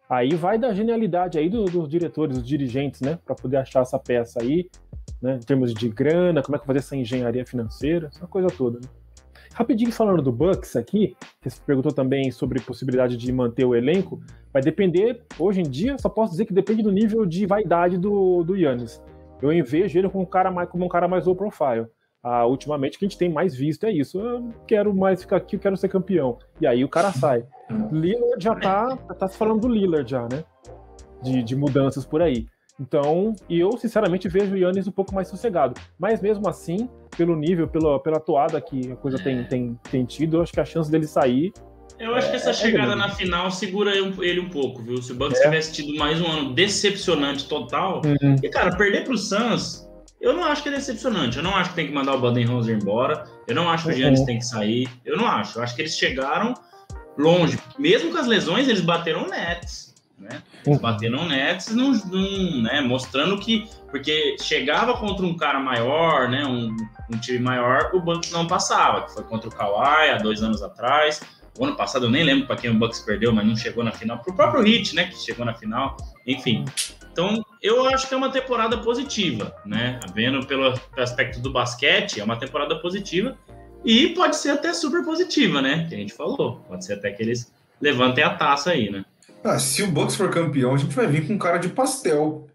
[0.10, 3.18] Aí vai da genialidade aí dos do diretores, dos dirigentes, né?
[3.26, 4.70] Para poder achar essa peça aí,
[5.22, 5.36] né?
[5.36, 8.88] Em termos de grana, como é que fazer essa engenharia financeira, essa coisa toda, né?
[9.54, 14.62] Rapidinho falando do Bucks aqui, você perguntou também sobre possibilidade de manter o elenco, vai
[14.62, 18.56] depender, hoje em dia, só posso dizer que depende do nível de vaidade do, do
[18.56, 19.02] Yannis.
[19.42, 21.88] Eu vejo ele como um cara mais, como um cara mais low profile
[22.24, 24.18] ah, ultimamente o que a gente tem mais visto é isso.
[24.18, 26.40] Eu quero mais ficar aqui, eu quero ser campeão.
[26.62, 27.46] E aí o cara sai.
[27.92, 30.46] Lillard já tá, tá se falando do Lillard já, né?
[31.22, 32.48] De, de mudanças por aí.
[32.80, 35.80] Então, eu sinceramente vejo o Yannis um pouco mais sossegado.
[35.98, 40.38] Mas mesmo assim, pelo nível, pela, pela toada que a coisa tem, tem, tem tido,
[40.38, 41.54] eu acho que a chance dele sair.
[42.00, 45.02] Eu acho é, que essa é chegada na final segura ele um pouco, viu?
[45.02, 45.44] Se o Bucks é.
[45.44, 48.02] tivesse tido mais um ano decepcionante total.
[48.04, 48.36] Uhum.
[48.42, 49.88] E, cara, perder pro Suns
[50.24, 51.36] eu não acho que é decepcionante.
[51.36, 53.26] Eu não acho que tem que mandar o Budenholzer embora.
[53.46, 54.26] Eu não acho que o Giannis uhum.
[54.26, 54.90] tem que sair.
[55.04, 55.60] Eu não acho.
[55.60, 56.54] Eu acho que eles chegaram
[57.18, 57.60] longe.
[57.78, 59.93] Mesmo com as lesões, eles bateram Nets.
[60.18, 60.42] Né?
[60.66, 60.78] Uhum.
[60.78, 62.82] bateram Nets num, num, né?
[62.82, 63.68] mostrando que.
[63.90, 66.46] Porque chegava contra um cara maior, né?
[66.46, 66.76] um,
[67.12, 69.04] um time maior, o Bucks não passava.
[69.04, 71.22] Que foi contra o Kawhi há dois anos atrás.
[71.58, 73.92] O ano passado eu nem lembro para quem o Bucks perdeu, mas não chegou na
[73.92, 74.20] final.
[74.20, 75.06] Pro próprio Hit, né?
[75.06, 75.98] Que chegou na final.
[76.26, 76.66] Enfim.
[77.12, 80.00] Então, eu acho que é uma temporada positiva, né?
[80.16, 83.38] Vendo pelo aspecto do basquete, é uma temporada positiva
[83.86, 85.86] e pode ser até super positiva, né?
[85.88, 86.58] Que a gente falou.
[86.68, 89.06] Pode ser até que eles levantem a taça aí, né?
[89.44, 92.48] Ah, se o Bucks for campeão, a gente vai vir com cara de pastel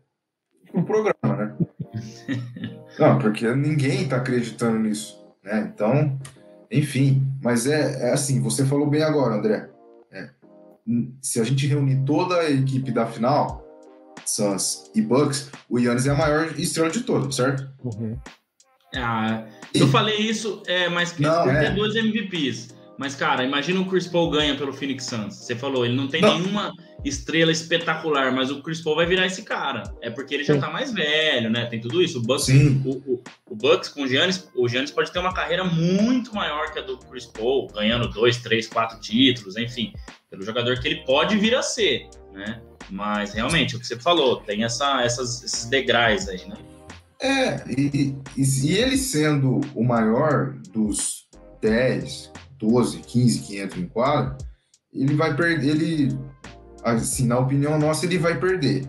[0.72, 1.56] no programa, né?
[2.98, 5.70] Não, porque ninguém tá acreditando nisso, né?
[5.74, 6.18] Então,
[6.70, 9.70] Enfim, mas é, é assim, você falou bem agora, André.
[10.12, 10.28] É,
[11.22, 13.64] se a gente reunir toda a equipe da final,
[14.26, 17.68] Suns e Bucks, o Yannis é a maior estrela de todos, certo?
[17.82, 18.18] Uhum.
[18.94, 21.70] Ah, eu falei isso, é, mas que Não, tem é.
[21.70, 22.74] dois MVPs.
[22.98, 25.36] Mas, cara, imagina o Chris Paul ganha pelo Phoenix Suns.
[25.36, 26.36] Você falou, ele não tem Não.
[26.36, 26.74] nenhuma
[27.04, 29.84] estrela espetacular, mas o Chris Paul vai virar esse cara.
[30.02, 30.60] É porque ele já Sim.
[30.60, 31.66] tá mais velho, né?
[31.66, 32.18] Tem tudo isso.
[32.18, 35.62] O Bucks, o, o, o Bucks com o Giannis, o Giannis pode ter uma carreira
[35.62, 39.92] muito maior que a do Chris Paul, ganhando dois, três, quatro títulos, enfim,
[40.28, 42.60] pelo jogador que ele pode vir a ser, né?
[42.90, 46.56] Mas realmente, o que você falou, tem essa, essas, esses degraus aí, né?
[47.20, 51.28] É, e, e, e ele sendo o maior dos
[51.60, 53.88] 10, 12, 15 que entram em
[54.92, 56.18] ele vai perder, ele,
[56.82, 58.86] assim, na opinião nossa, ele vai perder.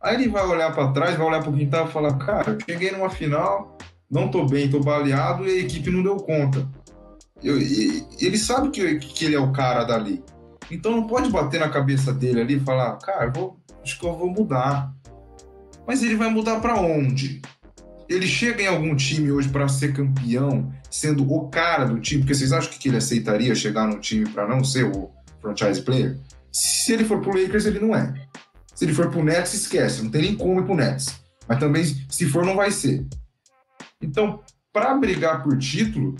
[0.00, 2.90] Aí ele vai olhar para trás, vai olhar para quintal e falar, cara, eu cheguei
[2.90, 3.76] numa final,
[4.10, 6.68] não tô bem, tô baleado e a equipe não deu conta.
[7.42, 10.22] Eu, ele sabe que, que ele é o cara dali.
[10.70, 14.16] Então não pode bater na cabeça dele ali e falar, cara, vou, acho que eu
[14.16, 14.92] vou mudar.
[15.86, 17.42] Mas ele vai mudar para onde?
[18.08, 22.34] Ele chega em algum time hoje para ser campeão, sendo o cara do time, porque
[22.34, 26.18] vocês acham que ele aceitaria chegar num time para não ser o franchise player?
[26.52, 28.12] Se ele for pro Lakers, ele não é.
[28.74, 31.18] Se ele for pro Nets, esquece, não tem nem como ir pro Nets.
[31.48, 33.06] Mas também, se for, não vai ser.
[34.02, 34.40] Então,
[34.70, 36.14] para brigar por título,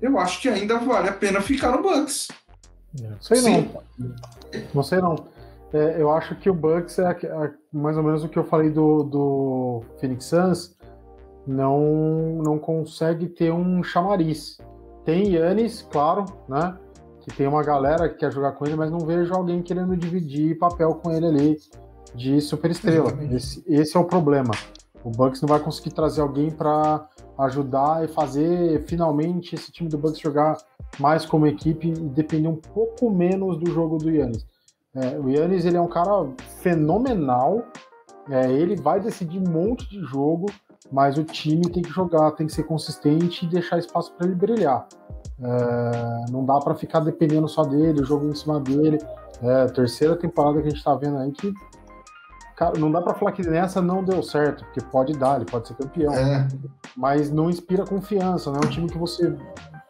[0.00, 2.28] eu acho que ainda vale a pena ficar no Bucks.
[3.20, 3.70] Sei Sim.
[3.98, 4.12] não.
[4.74, 5.26] Não sei não.
[5.72, 7.16] É, eu acho que o Bucks é,
[7.72, 10.75] mais ou menos o que eu falei do, do Phoenix Suns.
[11.46, 14.58] Não, não consegue ter um chamariz.
[15.04, 16.76] Tem Yannis, claro, né?
[17.20, 20.58] Que tem uma galera que quer jogar com ele, mas não vejo alguém querendo dividir
[20.58, 21.58] papel com ele ali
[22.14, 23.12] de superestrela.
[23.30, 24.52] Esse, esse é o problema.
[25.04, 29.98] O Bucks não vai conseguir trazer alguém para ajudar e fazer finalmente esse time do
[29.98, 30.56] Bucks jogar
[30.98, 34.46] mais como equipe e depender um pouco menos do jogo do Yannis.
[34.94, 36.28] É, o Yannis ele é um cara
[36.62, 37.62] fenomenal,
[38.30, 40.46] é, ele vai decidir um monte de jogo,
[40.90, 44.36] mas o time tem que jogar, tem que ser consistente e deixar espaço para ele
[44.36, 44.86] brilhar.
[45.40, 48.98] É, não dá para ficar dependendo só dele, o jogo em cima dele.
[49.42, 51.52] É, terceira temporada que a gente tá vendo aí que
[52.56, 55.68] cara, não dá para falar que nessa não deu certo, porque pode dar, ele pode
[55.68, 56.48] ser campeão É,
[56.96, 59.36] mas não inspira confiança, não é um time que você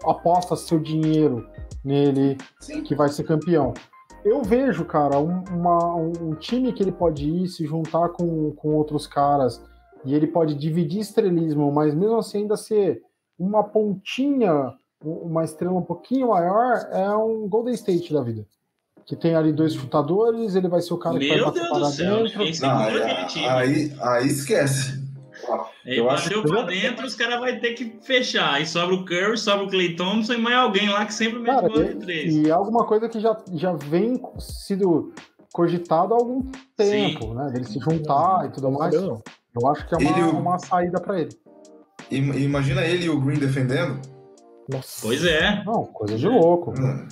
[0.04, 1.46] aposta seu dinheiro
[1.84, 2.82] nele sim.
[2.82, 3.72] que vai ser campeão.
[4.24, 8.70] Eu vejo, cara, um, uma- um time que ele pode ir se juntar com, com
[8.74, 9.62] outros caras
[10.06, 13.02] e ele pode dividir estrelismo, mas mesmo assim ainda ser
[13.38, 14.72] uma pontinha,
[15.04, 18.46] um- uma estrela um pouquinho maior, é um Golden State da vida.
[19.04, 21.70] Que tem ali dois chutadores, ele vai ser o cara que vai Meu bater Deus
[21.70, 22.38] para do céu, dentro.
[22.38, 25.04] Não, segura aí, aí, aí esquece.
[25.84, 28.54] Ele eu acho bateu que- pra dentro, os caras vão ter que fechar.
[28.54, 31.54] Aí sobra o Curry, sobra o Clay Thompson e mais alguém lá que sempre mete
[31.54, 32.34] Cara, bola de três.
[32.34, 35.12] E é alguma coisa que já, já vem sido
[35.52, 36.42] cogitado há algum
[36.76, 37.48] tempo, né?
[37.52, 38.92] Dele se juntar e tudo mais.
[39.00, 39.22] Não.
[39.60, 41.30] Eu acho que é uma, Ele- uma saída pra ele.
[42.10, 44.00] Im- Imagina ele e o Green defendendo.
[44.70, 45.00] Nossa.
[45.02, 45.62] Pois é.
[45.64, 46.72] Não, coisa de louco.
[46.78, 47.08] Hum,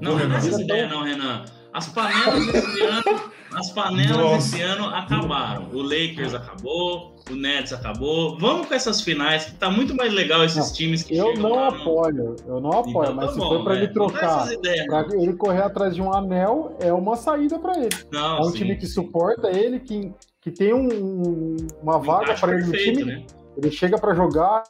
[0.00, 1.44] Não, não é mas- essa ideia não, Renan.
[1.72, 4.36] As panelas desse ano, as panelas Nossa.
[4.50, 5.68] desse ano acabaram.
[5.72, 8.36] O Lakers acabou, o Nets acabou.
[8.38, 11.50] Vamos com essas finais, que tá muito mais legal esses Não, times que Eu não
[11.52, 13.76] lá no- apoio, eu não apoio, Então mas tá se bom, for pra é.
[13.78, 15.22] ele Não trocar, essas ideias, pra não.
[15.22, 17.90] ele correr atrás de um anel, é uma saída pra ele.
[18.10, 22.54] Não, É um sim, time que suporta ele, que, que tem um- uma vaga pra
[22.54, 23.24] ele no time, né?
[23.56, 24.62] ele chega pra jogar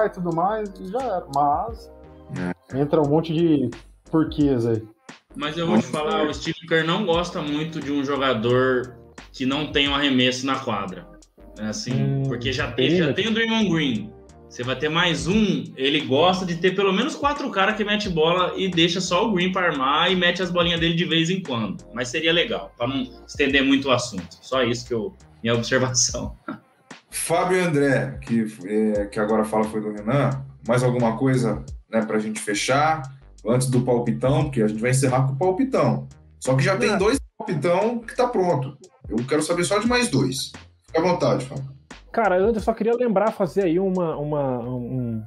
[0.00, 1.26] e tudo mais, e já era.
[1.34, 1.90] Mas
[2.72, 2.80] É.
[2.80, 3.70] entra um monte de
[4.10, 4.82] porquês aí.
[5.36, 8.96] Mas eu vou te falar, o Steve Kerr não gosta muito de um jogador
[9.32, 11.06] que não tem um arremesso na quadra.
[11.58, 14.12] É Assim, Hum, porque já tem, já tem o Draymond Green.
[14.48, 18.08] Você vai ter mais um, ele gosta de ter pelo menos quatro caras que mete
[18.08, 21.28] bola e deixa só o Green para armar e mete as bolinhas dele de vez
[21.28, 21.84] em quando.
[21.92, 24.28] Mas seria legal, para não estender muito o assunto.
[24.40, 26.36] Só isso que eu minha observação.
[27.10, 30.30] Fábio e André, que, é, que agora fala foi do Renan.
[30.66, 33.02] Mais alguma coisa né, pra gente fechar?
[33.46, 36.08] Antes do palpitão, porque a gente vai encerrar com o palpitão.
[36.40, 36.96] Só que já tem É.
[36.96, 38.76] dois palpitão que tá pronto.
[39.08, 40.50] Eu quero saber só de mais dois.
[40.86, 41.64] Fica à vontade, Fábio.
[42.14, 45.20] Cara, eu só queria lembrar, fazer aí uma, uma, um,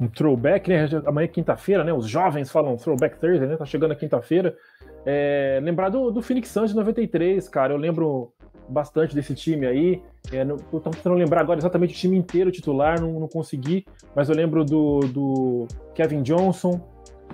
[0.00, 0.88] um throwback, né?
[1.04, 1.92] Amanhã é quinta-feira, né?
[1.92, 3.54] Os jovens falam throwback Thursday, né?
[3.54, 4.56] Tá chegando a quinta-feira.
[5.04, 7.74] É, lembrar do, do Phoenix Suns de 93, cara.
[7.74, 8.32] Eu lembro
[8.66, 10.02] bastante desse time aí.
[10.32, 13.84] É, não, eu tô tentando lembrar agora exatamente o time inteiro titular, não, não consegui.
[14.14, 16.80] Mas eu lembro do, do Kevin Johnson,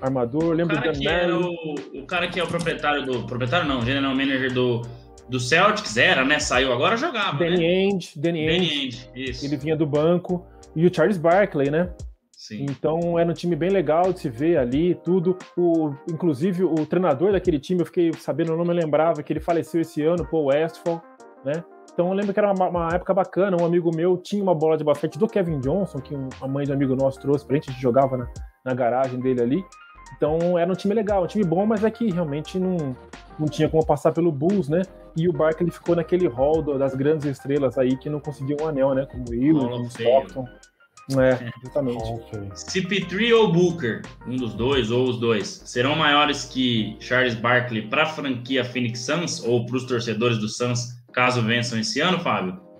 [0.01, 0.43] armador.
[0.43, 1.57] Eu O lembro do cara Dan que era Mary.
[1.95, 4.83] o, o cara que é o proprietário do proprietário não, general manager do
[5.33, 6.39] do Celtics era, né?
[6.39, 7.67] Saiu agora jogava, Danny né?
[7.67, 8.47] Ainge, Danny.
[8.47, 9.45] Danny isso.
[9.47, 10.47] Ele vinha do banco.
[10.77, 11.91] E o Charles Barkley, né?
[12.31, 12.67] Sim.
[12.69, 15.39] Então era um time bem legal de se ver ali, tudo.
[15.57, 19.41] O, inclusive o treinador daquele time, eu fiquei sabendo, eu não me lembrava que ele
[19.41, 21.03] faleceu esse ano, Paul Westphal,
[21.45, 21.65] né?
[21.93, 23.57] Então eu lembro que era uma, uma, época bacana.
[23.61, 26.65] Um amigo meu tinha uma bola de basquete do Kevin Johnson, que um, a mãe
[26.65, 28.29] de um amigo nosso trouxe pra gente, a gente jogava na,
[28.65, 29.65] na garagem dele ali.
[30.17, 32.97] Então era um time legal, um time bom, mas é que realmente não,
[33.39, 34.83] não tinha como passar pelo Bulls, né?
[35.17, 38.95] E o Barkley ficou naquele hall das grandes estrelas aí que não conseguiam um anel,
[38.95, 39.07] né?
[39.07, 40.47] Como o Will, Stockton.
[41.19, 42.03] É, exatamente.
[42.55, 48.05] CP3 ou Booker, um dos dois ou os dois, serão maiores que Charles Barkley para
[48.05, 52.72] a franquia Phoenix Suns ou para os torcedores do Suns, caso vençam esse ano, Fábio?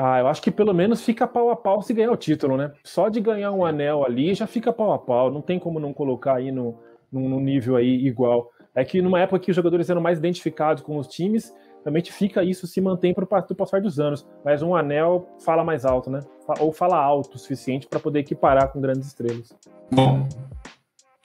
[0.00, 2.70] Ah, eu acho que pelo menos fica pau a pau se ganhar o título, né?
[2.84, 5.28] Só de ganhar um anel ali já fica pau a pau.
[5.28, 6.78] Não tem como não colocar aí no,
[7.10, 8.48] no, no nível aí igual.
[8.76, 11.52] É que numa época que os jogadores eram mais identificados com os times,
[11.84, 14.24] realmente fica isso, se mantém para o passar dos anos.
[14.44, 16.20] Mas um anel fala mais alto, né?
[16.60, 19.52] Ou fala alto o suficiente para poder equiparar com grandes estrelas.
[19.90, 20.28] Bom,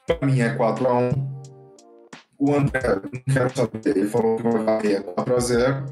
[0.07, 1.13] para mim é 4x1.
[2.39, 5.85] O André, não quero saber, ele falou que vai varrer é 4x0.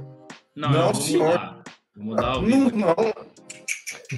[0.56, 1.61] Não, não senhor.
[1.96, 2.42] Vou mudar o.
[2.42, 2.96] Não, não.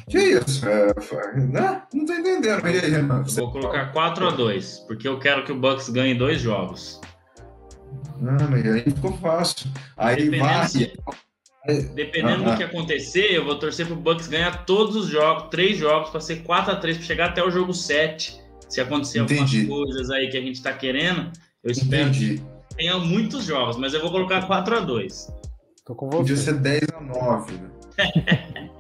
[0.10, 0.68] Que isso?
[0.68, 0.94] É,
[1.36, 1.84] né?
[1.94, 2.68] Não tô entendendo.
[2.68, 3.26] E aí, mano?
[3.26, 7.02] Vou colocar 4x2, porque eu quero que o Bucks ganhe dois jogos.
[8.20, 9.70] Não, mas aí ficou fácil.
[9.98, 10.30] Aí.
[10.68, 10.94] Se,
[11.96, 15.78] dependendo ah, do que acontecer, eu vou torcer pro Bucks ganhar todos os jogos, três
[15.78, 18.42] jogos, para ser 4 a 3 para chegar até o jogo 7.
[18.68, 19.62] Se acontecer Entendi.
[19.62, 21.32] algumas coisas aí que a gente tá querendo,
[21.64, 22.42] eu espero Entendi.
[22.70, 25.33] que tenha muitos jogos, mas eu vou colocar 4 a 2
[25.86, 26.18] Tô com você.
[26.18, 27.70] Podia ser 10 a 9, né?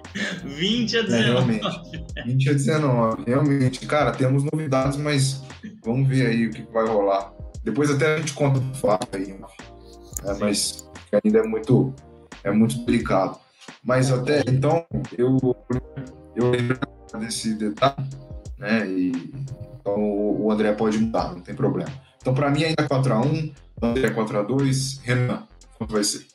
[0.45, 1.14] 20 a 19.
[1.14, 1.68] É, realmente.
[2.26, 3.24] 20 a 19.
[3.26, 5.43] Realmente, cara, temos novidades, mas
[5.84, 7.34] vamos ver aí o que vai rolar.
[7.64, 10.89] Depois até a gente conta o fato aí, é, mas
[11.24, 11.93] ainda é muito,
[12.43, 13.38] é muito delicado.
[13.84, 14.86] Mas até então,
[15.18, 15.38] eu,
[16.36, 16.80] eu lembro
[17.20, 18.08] desse detalhe,
[18.58, 18.88] né?
[18.88, 19.12] E,
[19.80, 21.91] então o André pode mudar, não tem problema.
[22.22, 25.43] Então, para mim, ainda é 4x1, André 4x2, Renan,
[25.78, 26.32] quanto vai ser?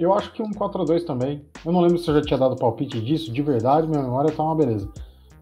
[0.00, 1.44] Eu acho que um 4x2 também.
[1.62, 4.42] Eu não lembro se eu já tinha dado palpite disso, de verdade, minha memória tá
[4.42, 4.90] uma beleza.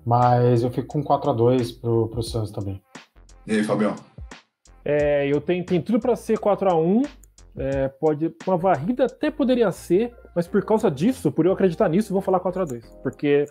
[0.05, 2.83] Mas eu fico com 4x2 pro, pro Santos também.
[3.47, 3.95] E aí, Fabião?
[4.85, 7.03] É, eu tenho, tenho tudo para ser 4 a 1
[7.57, 12.13] é, pode Uma varrida até poderia ser, mas por causa disso, por eu acreditar nisso,
[12.13, 13.47] vou falar 4 a 2 Porque,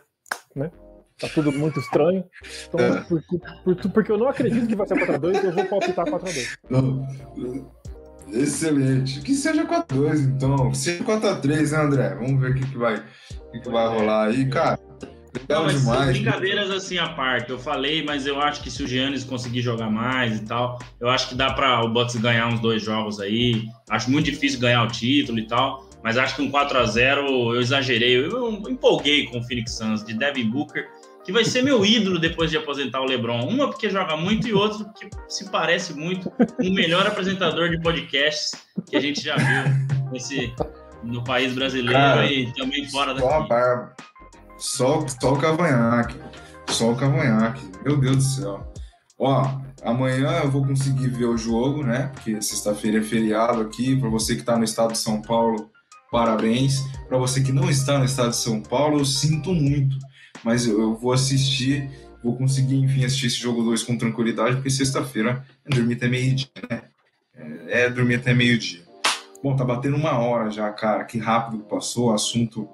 [0.53, 0.71] né?
[1.19, 2.23] Tá tudo muito estranho.
[2.67, 3.01] Então, é.
[3.01, 3.23] por,
[3.63, 7.65] por, porque eu não acredito que vai ser 4x2, eu vou palpitar 4x2.
[8.31, 9.21] Excelente.
[9.21, 10.71] Que seja 4x2, então.
[10.71, 12.15] Que seja 4x3, né, André?
[12.15, 13.03] Vamos ver o que, que, vai,
[13.51, 14.49] que, que vai rolar aí.
[14.49, 14.79] Cara,
[15.37, 16.17] Legal não, demais.
[16.17, 19.89] Brincadeiras assim à parte, eu falei, mas eu acho que se o Giannis conseguir jogar
[19.89, 23.65] mais e tal, eu acho que dá para o Bucks ganhar uns dois jogos aí.
[23.89, 27.53] Acho muito difícil ganhar o título e tal, mas acho que um 4 a 0
[27.53, 30.87] eu exagerei, eu empolguei com o Phoenix Suns de Devin Booker,
[31.27, 33.45] que vai ser meu ídolo depois de aposentar o LeBron.
[33.45, 37.81] Uma porque joga muito e outro porque se parece muito com o melhor apresentador de
[37.81, 38.57] podcasts
[38.89, 40.53] que a gente já viu nesse
[41.03, 43.27] no país brasileiro Cara, e também fora daqui.
[43.27, 43.95] Só a barba.
[44.57, 46.15] Só, só o cavanhaque.
[46.69, 47.61] Só o cavanhaque.
[47.83, 48.73] Meu Deus do céu.
[49.19, 52.09] Ó, amanhã eu vou conseguir ver o jogo, né?
[52.13, 53.97] Porque sexta-feira é feriado aqui.
[53.97, 55.69] Para você que está no estado de São Paulo,
[56.09, 56.85] parabéns.
[57.09, 60.06] Para você que não está no estado de São Paulo, eu sinto muito.
[60.43, 61.89] Mas eu, eu vou assistir,
[62.23, 66.47] vou conseguir, enfim, assistir esse jogo 2 com tranquilidade, porque sexta-feira é dormir até meio-dia,
[66.69, 66.81] né?
[67.35, 68.87] É, é dormir até meio-dia.
[69.43, 71.03] Bom, tá batendo uma hora já, cara.
[71.03, 72.13] Que rápido passou.
[72.13, 72.67] Assunto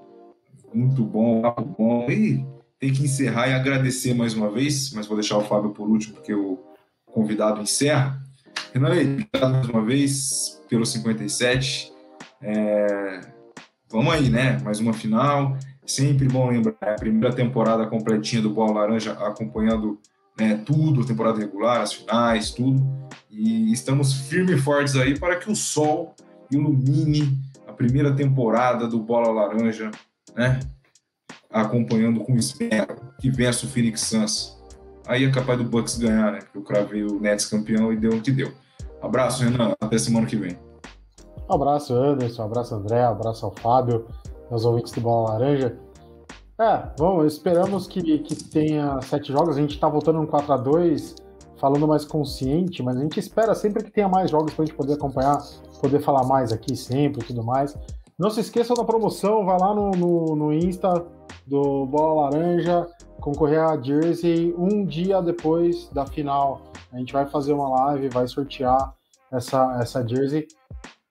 [0.74, 2.10] muito bom, papo bom.
[2.10, 2.46] E
[2.80, 6.16] tem que encerrar e agradecer mais uma vez, mas vou deixar o Fábio por último,
[6.16, 6.60] porque o
[7.06, 8.22] convidado encerra.
[8.74, 11.92] Renan, obrigado mais uma vez pelo 57.
[12.42, 13.22] É...
[13.90, 14.58] Vamos aí, né?
[14.64, 15.58] Mais uma final.
[15.86, 20.00] Sempre bom lembrar, a primeira temporada completinha do Bola Laranja, acompanhando
[20.40, 22.82] né, tudo, temporada regular, as finais, tudo.
[23.30, 26.16] E estamos firmes e fortes aí para que o sol
[26.52, 29.92] ilumine a primeira temporada do Bola Laranja
[30.36, 30.60] né?
[31.50, 34.58] Acompanhando com espero que vença o Phoenix Suns.
[35.06, 36.40] Aí é capaz do Bucks ganhar, né?
[36.40, 38.52] Porque eu cravei o Nets campeão e deu o que deu.
[39.02, 39.74] Abraço, Renan.
[39.80, 40.58] Até semana que vem.
[41.50, 42.42] Um abraço, Anderson.
[42.42, 43.08] Um abraço, André.
[43.08, 44.08] Um abraço ao Fábio,
[44.50, 45.78] aos ouvintes do Bola Laranja.
[46.60, 49.58] É, bom, esperamos que, que tenha sete jogos.
[49.58, 51.16] A gente tá voltando no 4 a 2
[51.60, 54.76] falando mais consciente, mas a gente espera sempre que tenha mais jogos para a gente
[54.76, 55.38] poder acompanhar,
[55.80, 57.78] poder falar mais aqui sempre e tudo mais.
[58.20, 61.06] Não se esqueçam da promoção, vai lá no, no, no Insta
[61.48, 62.88] do Bola Laranja,
[63.20, 66.62] concorrer a Jersey um dia depois da final.
[66.92, 68.94] A gente vai fazer uma live, vai sortear
[69.32, 70.46] essa, essa Jersey.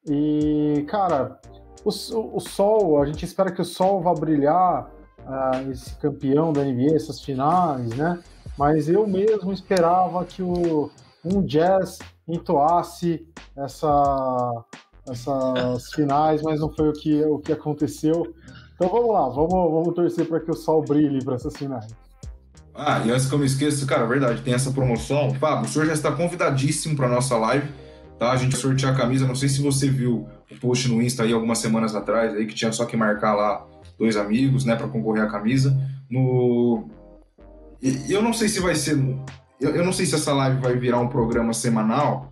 [0.06, 1.40] E, cara,
[1.84, 6.62] o, o Sol, a gente espera que o Sol vá brilhar, uh, esse campeão da
[6.62, 8.18] NBA, essas finais, né?
[8.58, 10.90] mas eu mesmo esperava que o,
[11.24, 13.26] um jazz entoasse
[13.56, 14.64] essa,
[15.08, 18.34] essas finais, mas não foi o que, o que aconteceu.
[18.74, 21.86] Então vamos lá, vamos, vamos torcer para que o sol brilhe para essas finais.
[22.74, 25.34] Ah, e antes que eu me esqueça, cara, verdade, tem essa promoção.
[25.34, 27.70] Fábio, o senhor já está convidadíssimo para nossa live,
[28.22, 28.30] tá?
[28.30, 29.26] A gente sortear a camisa.
[29.26, 32.54] Não sei se você viu o post no Insta aí algumas semanas atrás, aí que
[32.54, 33.66] tinha só que marcar lá
[33.98, 35.76] dois amigos, né, para concorrer à camisa.
[36.08, 36.88] No
[38.08, 38.96] eu não sei se vai ser
[39.58, 42.30] eu não sei se essa live vai virar um programa semanal,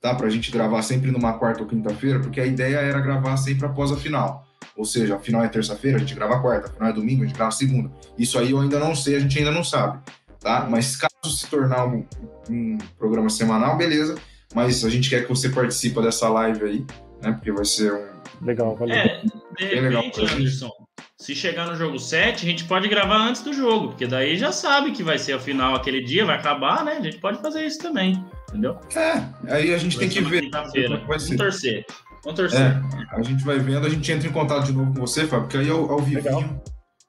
[0.00, 0.12] tá?
[0.12, 3.92] Pra gente gravar sempre numa quarta ou quinta-feira, porque a ideia era gravar sempre após
[3.92, 4.44] a final.
[4.76, 7.26] Ou seja, a final é terça-feira, a gente grava quarta, a final é domingo, a
[7.26, 7.90] gente grava segunda.
[8.16, 10.00] Isso aí eu ainda não sei, a gente ainda não sabe,
[10.40, 10.66] tá?
[10.68, 12.04] Mas caso se tornar um,
[12.50, 14.16] um programa semanal, beleza.
[14.54, 16.86] Mas a gente quer que você participe dessa live aí,
[17.22, 17.32] né?
[17.32, 18.18] Porque vai ser um.
[18.44, 18.94] Legal, valeu.
[18.94, 19.22] É,
[19.58, 20.70] de repente, Anderson,
[21.16, 24.52] se chegar no jogo 7, a gente pode gravar antes do jogo, porque daí já
[24.52, 26.92] sabe que vai ser a final aquele dia, vai acabar, né?
[26.92, 28.78] A gente pode fazer isso também, entendeu?
[28.94, 30.48] É, aí a gente vai tem que ver.
[30.50, 31.84] Vamos torcer.
[32.24, 32.60] Vamos torcer.
[32.60, 35.46] É, a gente vai vendo, a gente entra em contato de novo com você, Fábio,
[35.46, 36.62] porque aí ao, ao vivo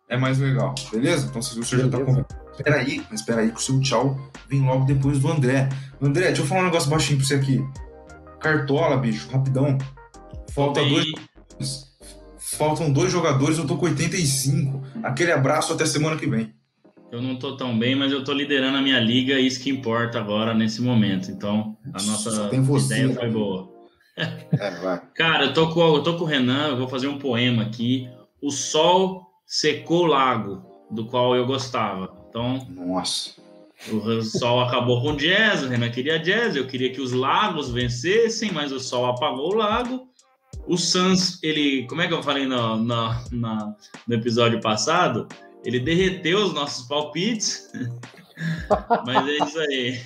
[0.10, 1.28] é mais legal, beleza?
[1.28, 2.26] Então se você já tá com.
[2.60, 5.70] Espera aí, mas espera aí que o seu tchau vem logo depois do André.
[6.02, 7.66] André, deixa eu falar um negócio baixinho pra você aqui.
[8.42, 9.78] Cartola, bicho, rapidão.
[10.52, 11.06] Falta dois
[12.38, 14.82] Faltam dois jogadores, eu tô com 85.
[15.04, 16.54] Aquele abraço até semana que vem.
[17.12, 20.20] Eu não tô tão bem, mas eu tô liderando a minha liga, isso que importa
[20.20, 21.32] agora nesse momento.
[21.32, 23.70] Então, a nossa você, ideia foi boa.
[24.18, 25.02] É, vai.
[25.16, 28.10] Cara, eu tô, com, eu tô com o Renan, eu vou fazer um poema aqui.
[28.42, 32.19] O sol secou o lago, do qual eu gostava.
[32.40, 32.68] Então.
[32.70, 33.32] Nossa.
[33.92, 38.52] O sol acabou com jazz, o Renan queria jazz, eu queria que os lagos vencessem,
[38.52, 40.10] mas o sol apagou o lago.
[40.68, 43.76] O Suns, ele, como é que eu falei no, no, no,
[44.08, 45.28] no episódio passado?
[45.64, 47.72] Ele derreteu os nossos palpites.
[49.06, 50.00] Mas é isso aí.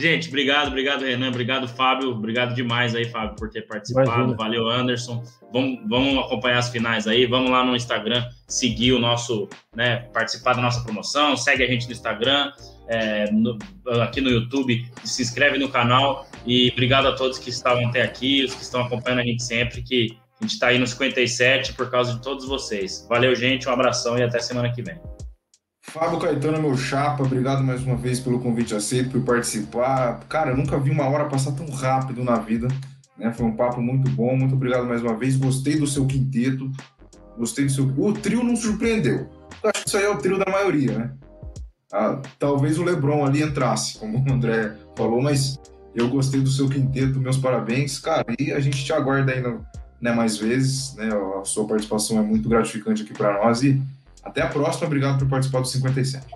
[0.00, 4.08] Gente, obrigado, obrigado, Renan, obrigado, Fábio, obrigado demais aí, Fábio, por ter participado.
[4.08, 4.34] Imagina.
[4.34, 5.22] Valeu, Anderson.
[5.52, 9.46] Vamos, vamos acompanhar as finais aí, vamos lá no Instagram, seguir o nosso,
[9.76, 12.50] né, participar da nossa promoção, segue a gente no Instagram,
[12.88, 13.58] é, no,
[14.00, 18.42] aqui no YouTube, se inscreve no canal e obrigado a todos que estavam até aqui,
[18.42, 21.90] os que estão acompanhando a gente sempre, que a gente está aí no 57 por
[21.90, 23.06] causa de todos vocês.
[23.06, 24.98] Valeu, gente, um abração e até semana que vem.
[25.82, 30.20] Fábio Caetano, meu chapa, obrigado mais uma vez pelo convite aceito, por participar.
[30.28, 32.68] Cara, eu nunca vi uma hora passar tão rápido na vida.
[33.16, 33.32] Né?
[33.32, 35.36] Foi um papo muito bom, muito obrigado mais uma vez.
[35.36, 36.70] Gostei do seu quinteto,
[37.36, 37.84] gostei do seu.
[37.96, 39.28] O trio não surpreendeu.
[39.62, 41.12] Eu acho que isso aí é o trio da maioria, né?
[41.92, 45.58] Ah, talvez o Lebron ali entrasse, como o André falou, mas
[45.94, 47.98] eu gostei do seu quinteto, meus parabéns.
[47.98, 49.58] Cara, e a gente te aguarda ainda
[50.00, 51.08] né, mais vezes, né?
[51.40, 53.82] A sua participação é muito gratificante aqui para nós e
[54.22, 54.86] até a próxima.
[54.86, 56.26] Obrigado por participar do 57.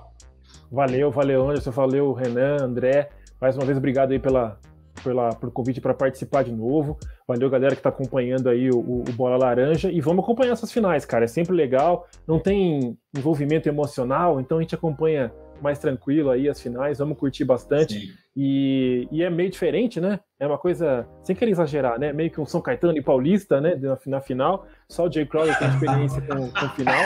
[0.70, 3.08] Valeu, valeu, Anderson, valeu, Renan, André.
[3.40, 4.58] Mais uma vez, obrigado aí pela,
[5.02, 6.98] pela, pelo convite para participar de novo.
[7.28, 9.90] Valeu, galera que está acompanhando aí o, o, Bola Laranja.
[9.90, 11.24] E vamos acompanhar essas finais, cara.
[11.24, 12.08] É sempre legal.
[12.26, 15.32] Não tem envolvimento emocional, então a gente acompanha
[15.62, 18.12] mais tranquilo aí as finais, vamos curtir bastante.
[18.36, 20.18] E, e, é meio diferente, né?
[20.40, 22.12] É uma coisa, sem querer exagerar, né?
[22.12, 23.76] Meio que um São Caetano e Paulista, né?
[23.76, 24.66] Na, na final.
[24.88, 27.02] Só o Jay Crowder tem experiência com, com final.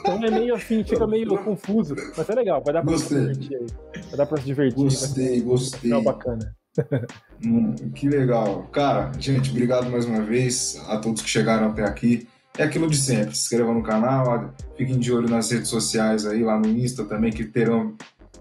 [0.00, 1.96] Então é meio assim, fica meio confuso.
[2.16, 3.18] Mas é legal, vai dar pra gostei.
[3.18, 4.02] se divertir aí.
[4.08, 4.82] Vai dar pra se divertir.
[4.84, 5.80] Gostei, gostei.
[5.80, 6.54] Final bacana.
[7.44, 8.68] hum, que legal.
[8.70, 12.28] Cara, gente, obrigado mais uma vez a todos que chegaram até aqui
[12.58, 13.34] é aquilo de sempre.
[13.34, 17.32] Se inscreva no canal, fiquem de olho nas redes sociais aí, lá no Insta também,
[17.32, 17.94] que terão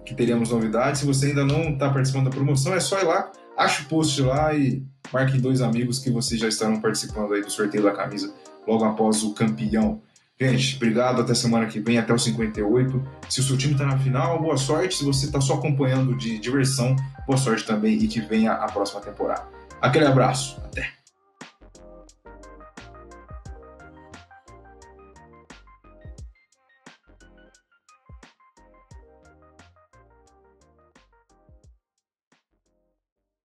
[0.05, 1.01] que teremos novidades.
[1.01, 4.21] Se você ainda não está participando da promoção, é só ir lá, acha o post
[4.21, 8.33] lá e marque dois amigos que vocês já estarão participando aí do sorteio da camisa
[8.67, 10.01] logo após o campeão.
[10.39, 13.01] Gente, obrigado, até semana que vem, até o 58.
[13.29, 14.97] Se o seu time está na final, boa sorte.
[14.97, 16.95] Se você está só acompanhando de diversão,
[17.25, 19.47] boa sorte também e que venha a próxima temporada.
[19.81, 21.04] Aquele abraço, até!